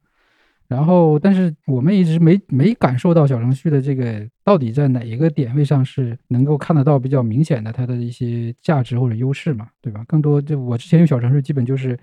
[0.66, 10.04] 然后但是我们一直没没感受到小程序的这个到底在哪一个点位上是能够看得到比较明显的它的一些价值或者优势嘛，对吧？
[10.08, 11.96] 更多就我之前用小程序，基本就是。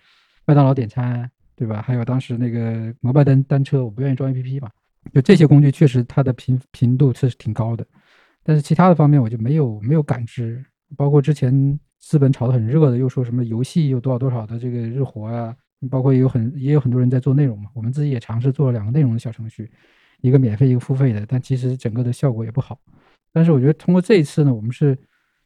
[0.45, 1.81] 麦当劳点餐，对吧？
[1.81, 4.69] 还有当时那个摩拜单单车，我不愿意装 APP 嘛。
[5.13, 7.85] 就这些工具，确实它的频频度确实挺高的。
[8.43, 10.63] 但是其他的方面，我就没有没有感知。
[10.97, 15.55] 包括之前资本炒得很热的，又说什么游戏有多少多少的这个日活啊，
[15.89, 17.69] 包括也有很也有很多人在做内容嘛。
[17.73, 19.71] 我们自己也尝试做了两个内容的小程序，
[20.21, 21.25] 一个免费，一个付费的。
[21.25, 22.79] 但其实整个的效果也不好。
[23.31, 24.97] 但是我觉得通过这一次呢，我们是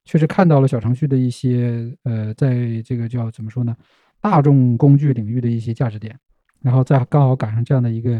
[0.03, 3.75] 确实看到了小程序的一些呃，在这个叫怎么说呢？
[4.25, 6.19] 大众工具领域的一些价值点，
[6.63, 8.19] 然后再刚好赶上这样的一个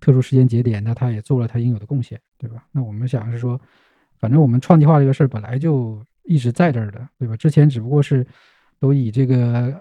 [0.00, 2.66] 特殊时间节点，那他也做了他应有的贡献，对吧？
[2.72, 3.60] 那我们想是说，
[4.18, 7.36] 反正我们创计划这个事儿本来就一直在这儿的，对吧？
[7.36, 8.26] 之前只不过是
[8.80, 9.72] 都以这个。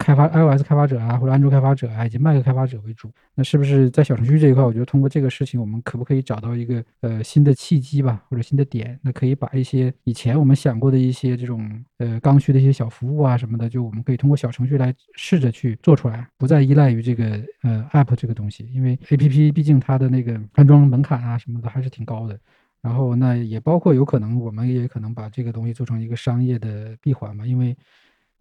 [0.00, 3.12] 开发 iOS 开发者啊，或者安卓开发者啊，以及 Mac 开发者为主。
[3.34, 8.98] 那是不是在小程序这一块，我觉得通过这个事情，我们可不可以找到一个呃新的契机吧，或者新的点？
[9.02, 18.66] 那可以把一些以前我们想过的一些这种呃刚需的一些小服务啊什么的，就我们可以通过小程序来试着去做出来，不再依赖于这个呃 App 这个东西。
[18.72, 22.38] 因为 APP 毕竟它的那个安装门槛啊什么的还是挺高的。
[22.80, 27.76] 然后那也包括有可能我们也可能把这个东西做成一个商业的闭环嘛，因为。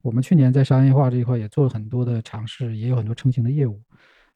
[0.02, 3.82] 我们去年在商业化这一块也做了很多的尝试，也有很多成型的业务。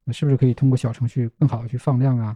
[0.04, 2.36] 那是不是可以通过小程序更好的去放量啊，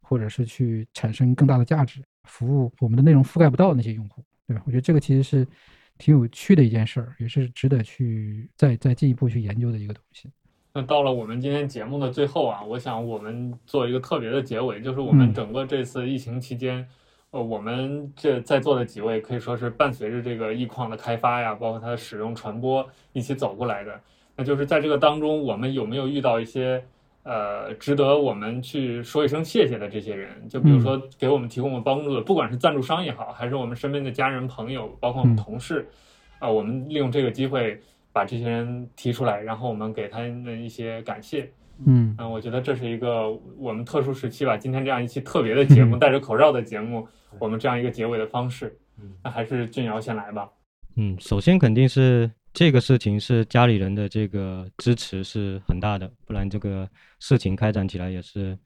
[0.00, 4.62] 或者是去产生更大的价值，服务我们的内容覆盖不到那些用户，对吧？
[4.66, 5.44] 我觉得这个其实是
[5.98, 10.30] 挺有趣的一件事儿，也是值得去再再进一步去研究的一个东西。
[10.72, 16.86] 那到了我们今天节目的最后啊，我想我们做一个特别的结尾，就是我们整个这次疫情期间。
[17.30, 24.00] 呃，我们这在座的几位可以说是伴随着这个易矿的开发呀，包括它的使用传播一起走过来的。
[24.34, 26.82] 那就是在这个当中，我们有没有遇到一些
[27.24, 30.48] 呃值得我们去说一声谢谢的这些人？
[30.48, 35.86] 就比如说给我们提供过帮助的，不管是赞助商也好，还是我们身边的家人朋友，包括我们同事，
[36.38, 37.78] 啊，我们利用这个机会
[38.10, 41.50] 把这些人提出来，然后我们给他们一些感谢。
[41.84, 47.06] 嗯嗯，我觉得这是一个我们特殊时期吧，今天这样一期特别的节目， 戴着口罩的节目，
[47.40, 48.78] 我们这样一个结尾的方式。
[49.00, 50.48] 嗯，那还是俊瑶先来吧。
[50.96, 56.88] 嗯，首先肯定是这个事情是家里人的这个支持是很大的，不然这个
[57.20, 58.58] 事情开展起来也是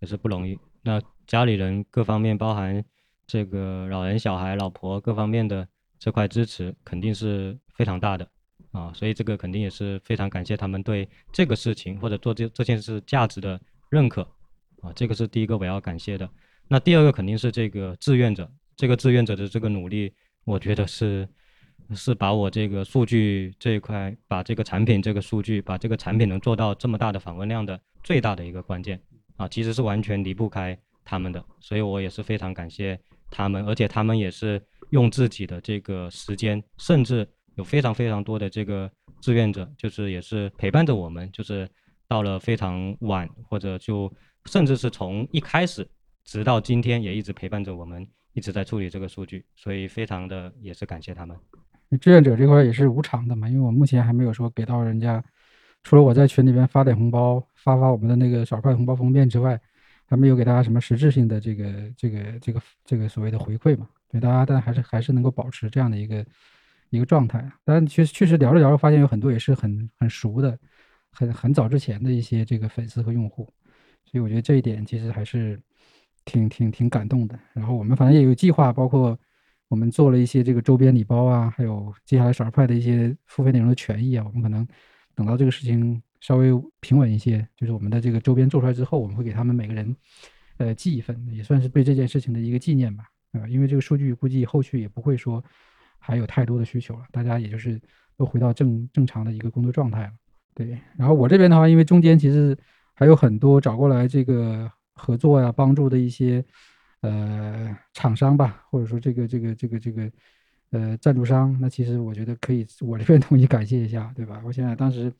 [0.00, 0.58] 也是不容易。
[0.82, 2.84] 那家里人各方面，包含
[3.26, 5.66] 这个老人、小孩、老婆各方面的
[5.98, 8.28] 这块支持，肯定是非常大的。
[8.72, 13.58] 啊，所以这个肯定也是非常感谢他们对这个事情或者做这这件事价值的
[13.88, 14.22] 认可，
[14.82, 16.28] 啊，这个是第一个我要感谢的。
[16.68, 20.12] 那第二个肯定是这个志愿者，这个志愿者的这个努力，
[20.44, 21.28] 我觉得是
[21.94, 29.00] 是把我这个数据这一块，把这个产品这个数据，把这个产品能做到这么大的访问量的最大的一个关键
[29.36, 33.00] 啊，其实是完全离不开他们的，所以我也是非常感谢
[33.30, 37.26] 他们，而且他们也是用自己的这个时间，甚至。
[37.56, 38.88] 有非常非常多的这个
[39.20, 41.68] 志愿者，就是也是陪伴着我们，就是
[42.06, 44.08] 到了非常晚，或者就
[44.44, 45.84] 甚至是从一开始
[46.28, 51.34] 直到今天，也一直陪伴着我们，一直在处理这个数据，所以非常的也是感谢他们。
[51.98, 55.24] 志愿者这块也是无偿的嘛，因为我目前还没有说给到人家
[55.82, 59.58] 除了我在群里边发点红包，发发我们的那个小块红包封面之外，
[60.04, 63.88] 还没有给大家什么实质性的这个这个这个这个所谓的回馈嘛？
[64.10, 66.26] 对大家，但还是还是能够保持这样的一个
[66.90, 67.50] 一个状态。
[67.64, 70.58] 但确实确实聊着聊着，发现有很多也是很很熟的，
[71.10, 73.50] 很很早之前的一些这个粉丝和用户，
[74.04, 75.58] 所以我觉得这一点其实还是
[76.28, 77.38] 挺挺挺感动的。
[77.54, 79.18] 然后我们反正也有计划，包括
[79.68, 84.66] 我们做了一些这个周边礼包啊，还有接下来少儿派的一些付费内容的权益啊，我们可能
[85.14, 86.50] 等到这个事情稍微
[86.80, 89.96] 平稳一些，就是我们的这个周边做出来之后，我们会给他们每个人
[90.58, 93.04] 呃寄一份，也算是对这件事情的一个纪念吧。
[93.32, 95.42] 啊，因为这个数据估计后续也不会说
[95.98, 97.80] 还有太多的需求了，大家也就是
[98.16, 100.12] 都回到正正常的一个工作状态了。
[100.54, 102.56] 对，然后我这边的话，因为中间其实
[102.94, 106.44] 还有很多找过来这个合作呀、帮助的一些
[107.00, 110.10] 呃厂商吧，或者说这个这个这个这个
[110.72, 114.42] 呃赞助商，那其实我觉得可以，我这边 统一感谢一下，对吧？
[114.44, 115.10] 我现在当时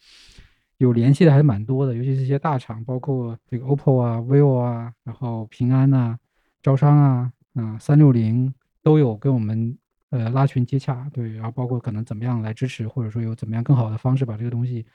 [0.77, 6.19] 有联系的还是蛮多的，尤其是一些大厂，包括这个 OPPO 啊、vivo 啊，然后平安呐、
[6.63, 7.33] 招商啊。
[7.55, 8.55] 啊，三六零
[8.85, 9.77] 都有跟我们
[10.11, 14.87] 呃拉群接洽，对，然后包括可能怎么样来支持，或者说有怎么样更好的方式把这个东西，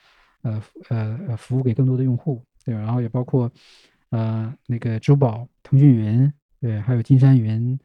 [0.44, 3.52] 呃呃服务给更多的用户，对，然后也包括
[4.14, 7.78] 呃那个支付宝、腾讯云，对，还有金山云、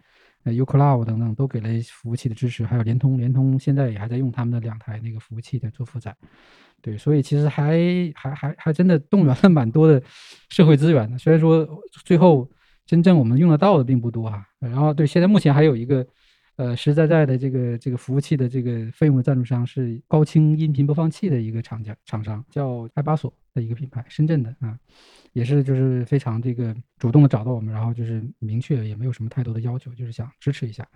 [0.44, 6.14] 呃 uCloud 等等都给了服务器的支持，还有联通，联通现在也还在用他们的两台那个服务器在做负载，
[6.80, 7.78] 对，所以其实还
[8.14, 10.00] 还还还真的动员了蛮多的
[10.50, 11.66] 社会资源的，虽然说
[12.04, 12.48] 最后。
[12.88, 16.06] 真正我们用得到的并不多啊，然后对，现在目前还有一个，
[16.56, 24.78] 呃，实实在在的这个这个服务器的这个费用的赞助商是高清音频播放器的一个厂家厂商，叫爱巴索的一个品牌，深圳的啊，
[25.32, 30.86] 也是就是非常这个主动的找到我们，然后就是明确也没有什么太多的要求，就是想支持一下，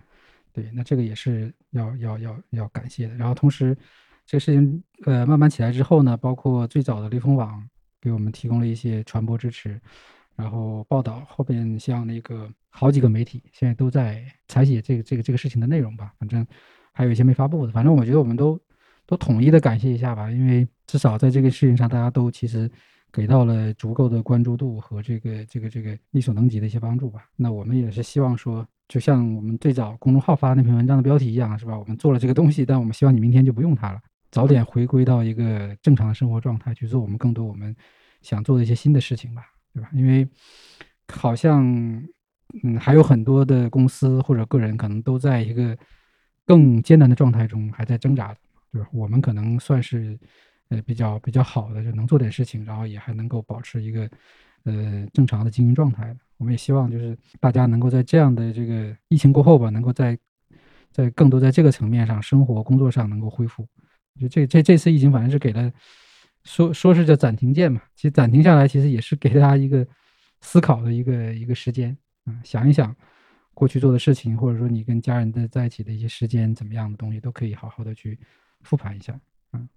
[0.52, 3.14] 对，那这个也是要要要要感谢的。
[3.16, 3.76] 然后同时，
[4.24, 7.68] 这个事情呃慢慢起来之后呢，包括最早的雷锋网
[8.00, 9.80] 给我们提供了一些传播支持。
[10.34, 16.44] 然后报道后边像那个好几个媒体现在都在采写这个这个这个事情的内容吧，反正
[16.90, 18.58] 还有一些没发布的，反正我觉得我们都
[19.12, 22.70] 都统一的感谢一下吧，因为至少在这个事情上大家都其实
[23.12, 27.28] 给到了足够的关注度和这个这个这个力所能及的一些帮助吧。
[27.36, 31.78] 那我们也是希望说，就像我们最早公众号发那篇文章的标题一样，是吧？
[31.78, 34.00] 我们做了这个东西，但我们希望你明天就不用它了，
[34.30, 37.76] 早点回归到一个正常的生活状态，去做我们更多我们
[38.22, 39.42] 想做的一些新的事情吧。
[39.74, 39.90] 对吧？
[39.92, 40.26] 因为
[41.12, 41.62] 好像，
[42.62, 45.76] 嗯，还有很多的公司或者个人可能都在一个
[46.46, 48.38] 更艰难的状态中，还在挣扎的，
[48.72, 48.86] 就是？
[48.92, 50.18] 我们可能算是
[50.68, 54.08] 呃比较比较好的，就能做点事情，然后也还能够保持一个
[54.64, 56.16] 呃正常的经营状态。
[56.38, 60.18] 我们也希望就是大家能够在这样的这个疫情过后吧，能够在
[60.90, 63.68] 在更多在这个层面上，生活工作上能够恢复。
[64.20, 65.72] 就这这这次疫情，反正是给了。
[66.44, 69.86] 说说是叫暂停键嘛，其实暂停下来，其实也是给大家一个
[70.40, 72.92] 思考的一个一个时间啊，想一想
[73.54, 78.18] 过去做的事情，或者说你跟家人的在一起的一些时间怎么样的东西，都可以好好的去
[78.62, 79.18] 复盘一下。
[79.52, 79.68] 嗯，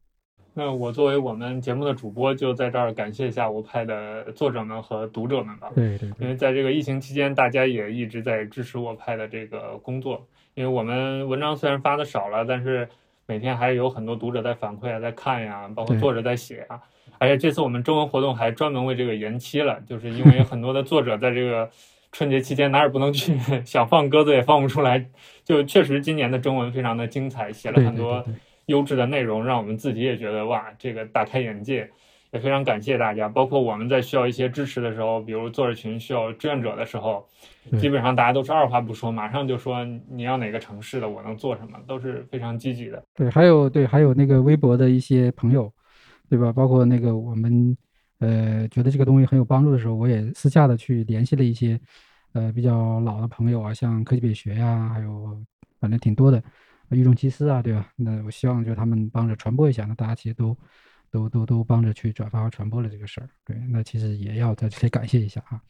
[0.53, 5.71] 那我作为我们节目的主播，就在这儿感谢一下我派的作者们和读者们吧。
[5.75, 12.88] 对对，因为在这个疫情期间，大家也一直在支持我派的这个工作，因为我们文章虽然发的少了，但是。
[13.27, 16.79] 每天还是有很多读者在反馈啊，在看呀，包括作者在写啊，
[17.17, 21.67] 而且这次我们中文活动还专门为这个延期了，就是因为很多的作者在这个
[22.11, 25.03] 春节期间哪儿也不能去， 想放鸽子也放不出来，
[25.43, 28.23] 就确实今年的中文非常的精彩，写了很多
[28.68, 31.89] 优质的内容，让我们自己也觉得哇，这个大开眼界。
[32.32, 37.26] 也非常感谢大家，包括我们在需要一些支持的时候，比如作者群需要志愿者的时候，
[37.80, 43.01] 基本上大家都是二话不说，马上就说你要哪个城市的，我能做什么，都是非常积极的。
[43.13, 45.72] 对，还有对，还有那个微博的一些朋友，
[46.30, 46.51] 对吧？
[46.51, 47.78] 包括那个我们
[48.20, 51.80] 呃觉得这个东西很有帮助的时候，我也私下的去联系了一些
[52.34, 55.41] 呃比较老的朋友啊，像科技北学呀，还有
[55.80, 56.43] 反正挺多的，
[56.89, 57.91] 御众奇思啊，对吧？
[57.95, 60.57] 那我希望就他们帮着传播一下，那大家其实都。
[61.11, 65.61] 都都都帮着去转发和传播了这个事儿，对，那其实也要在这里感谢一下啊，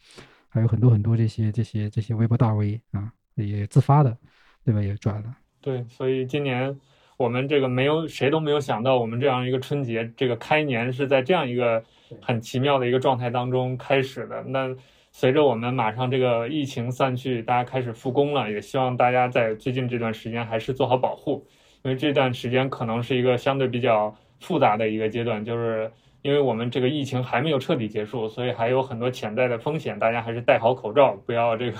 [0.50, 4.18] 还有很多很多这些这些这些微博大 V 啊，也自发的，
[4.64, 4.82] 对吧？
[4.82, 5.38] 也转了。
[5.62, 6.76] 对，所以今年
[7.16, 11.84] 我们这个没有谁都没有想到，我们这样一个春节，这个开年是在这样一个
[12.20, 14.42] 很奇妙的一个状态当中开始的。
[14.46, 14.76] 那
[15.18, 21.48] 随着我们马上这个疫情散去，大家开始复工了，也希望大家在最近这段时间还是做好保护，
[21.84, 24.14] 因为这段时间可能是一个相对比较。
[24.42, 25.90] 复杂的一个阶段，就是
[26.22, 29.98] 因为我们这个疫情还没有彻底结束，所以还有很多潜在的风险。
[29.98, 31.78] 大家还是戴好口罩，不要这个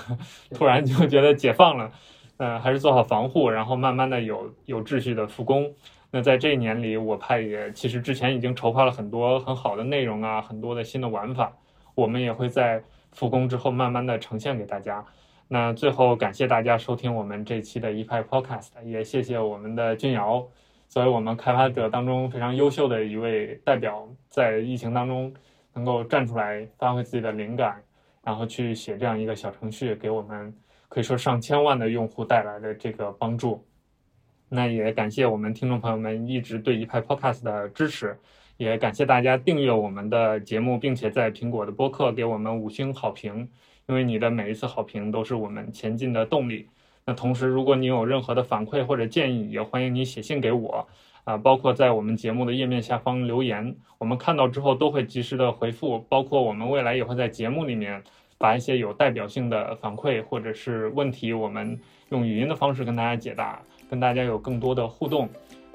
[0.54, 1.92] 突然就觉得解放了，
[2.38, 5.70] 嗯，还是做好防护，然后慢慢的有有秩序的复工。
[6.10, 11.52] 那在这一年里，我派也其实之前已经筹划了很多很好的内容啊，很多的新的玩法，
[11.94, 12.82] 我们也会在
[13.16, 15.04] 复工之后慢慢的呈现给大家。
[15.48, 20.46] 那最后感谢大家收听我们这期的一派 Podcast，也谢谢我们的俊瑶，
[20.86, 25.32] 作为我们开发者当中非常优秀的一位代表，在疫情当中
[25.72, 27.82] 能够站出来发挥自己的灵感，
[28.22, 30.54] 然后去写这样一个小程序，给我们
[30.88, 33.64] 可以说上千万的用户带来的这个帮助。
[34.48, 38.16] 那也感谢我们听众朋友们一直对一派 Podcast 的支持，
[38.56, 43.48] 也感谢大家订阅我们的节目，并且在苹果的播客给我们五星好评。
[43.88, 46.66] 因为你的每一次好评都是我们前进的动力。
[47.04, 50.88] 那同时，如果你有任何的反馈或者建议，也欢迎你写信给我，
[51.22, 56.00] 啊，包括在我们节目的页面下方留言，我们看到之后都会及时的回复。
[56.08, 58.02] 包括我们未来也会在节目里面
[58.38, 61.78] 把一些有代表性的反馈或者是问题，我们
[62.08, 65.28] 用语音的方式跟大家解答，跟大家有更多的互动。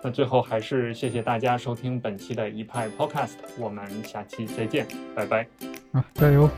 [0.03, 5.47] 那最后还是谢谢大家收听本期的一派 Podcast，我们下期再见，拜拜。
[5.91, 6.49] 啊，加油！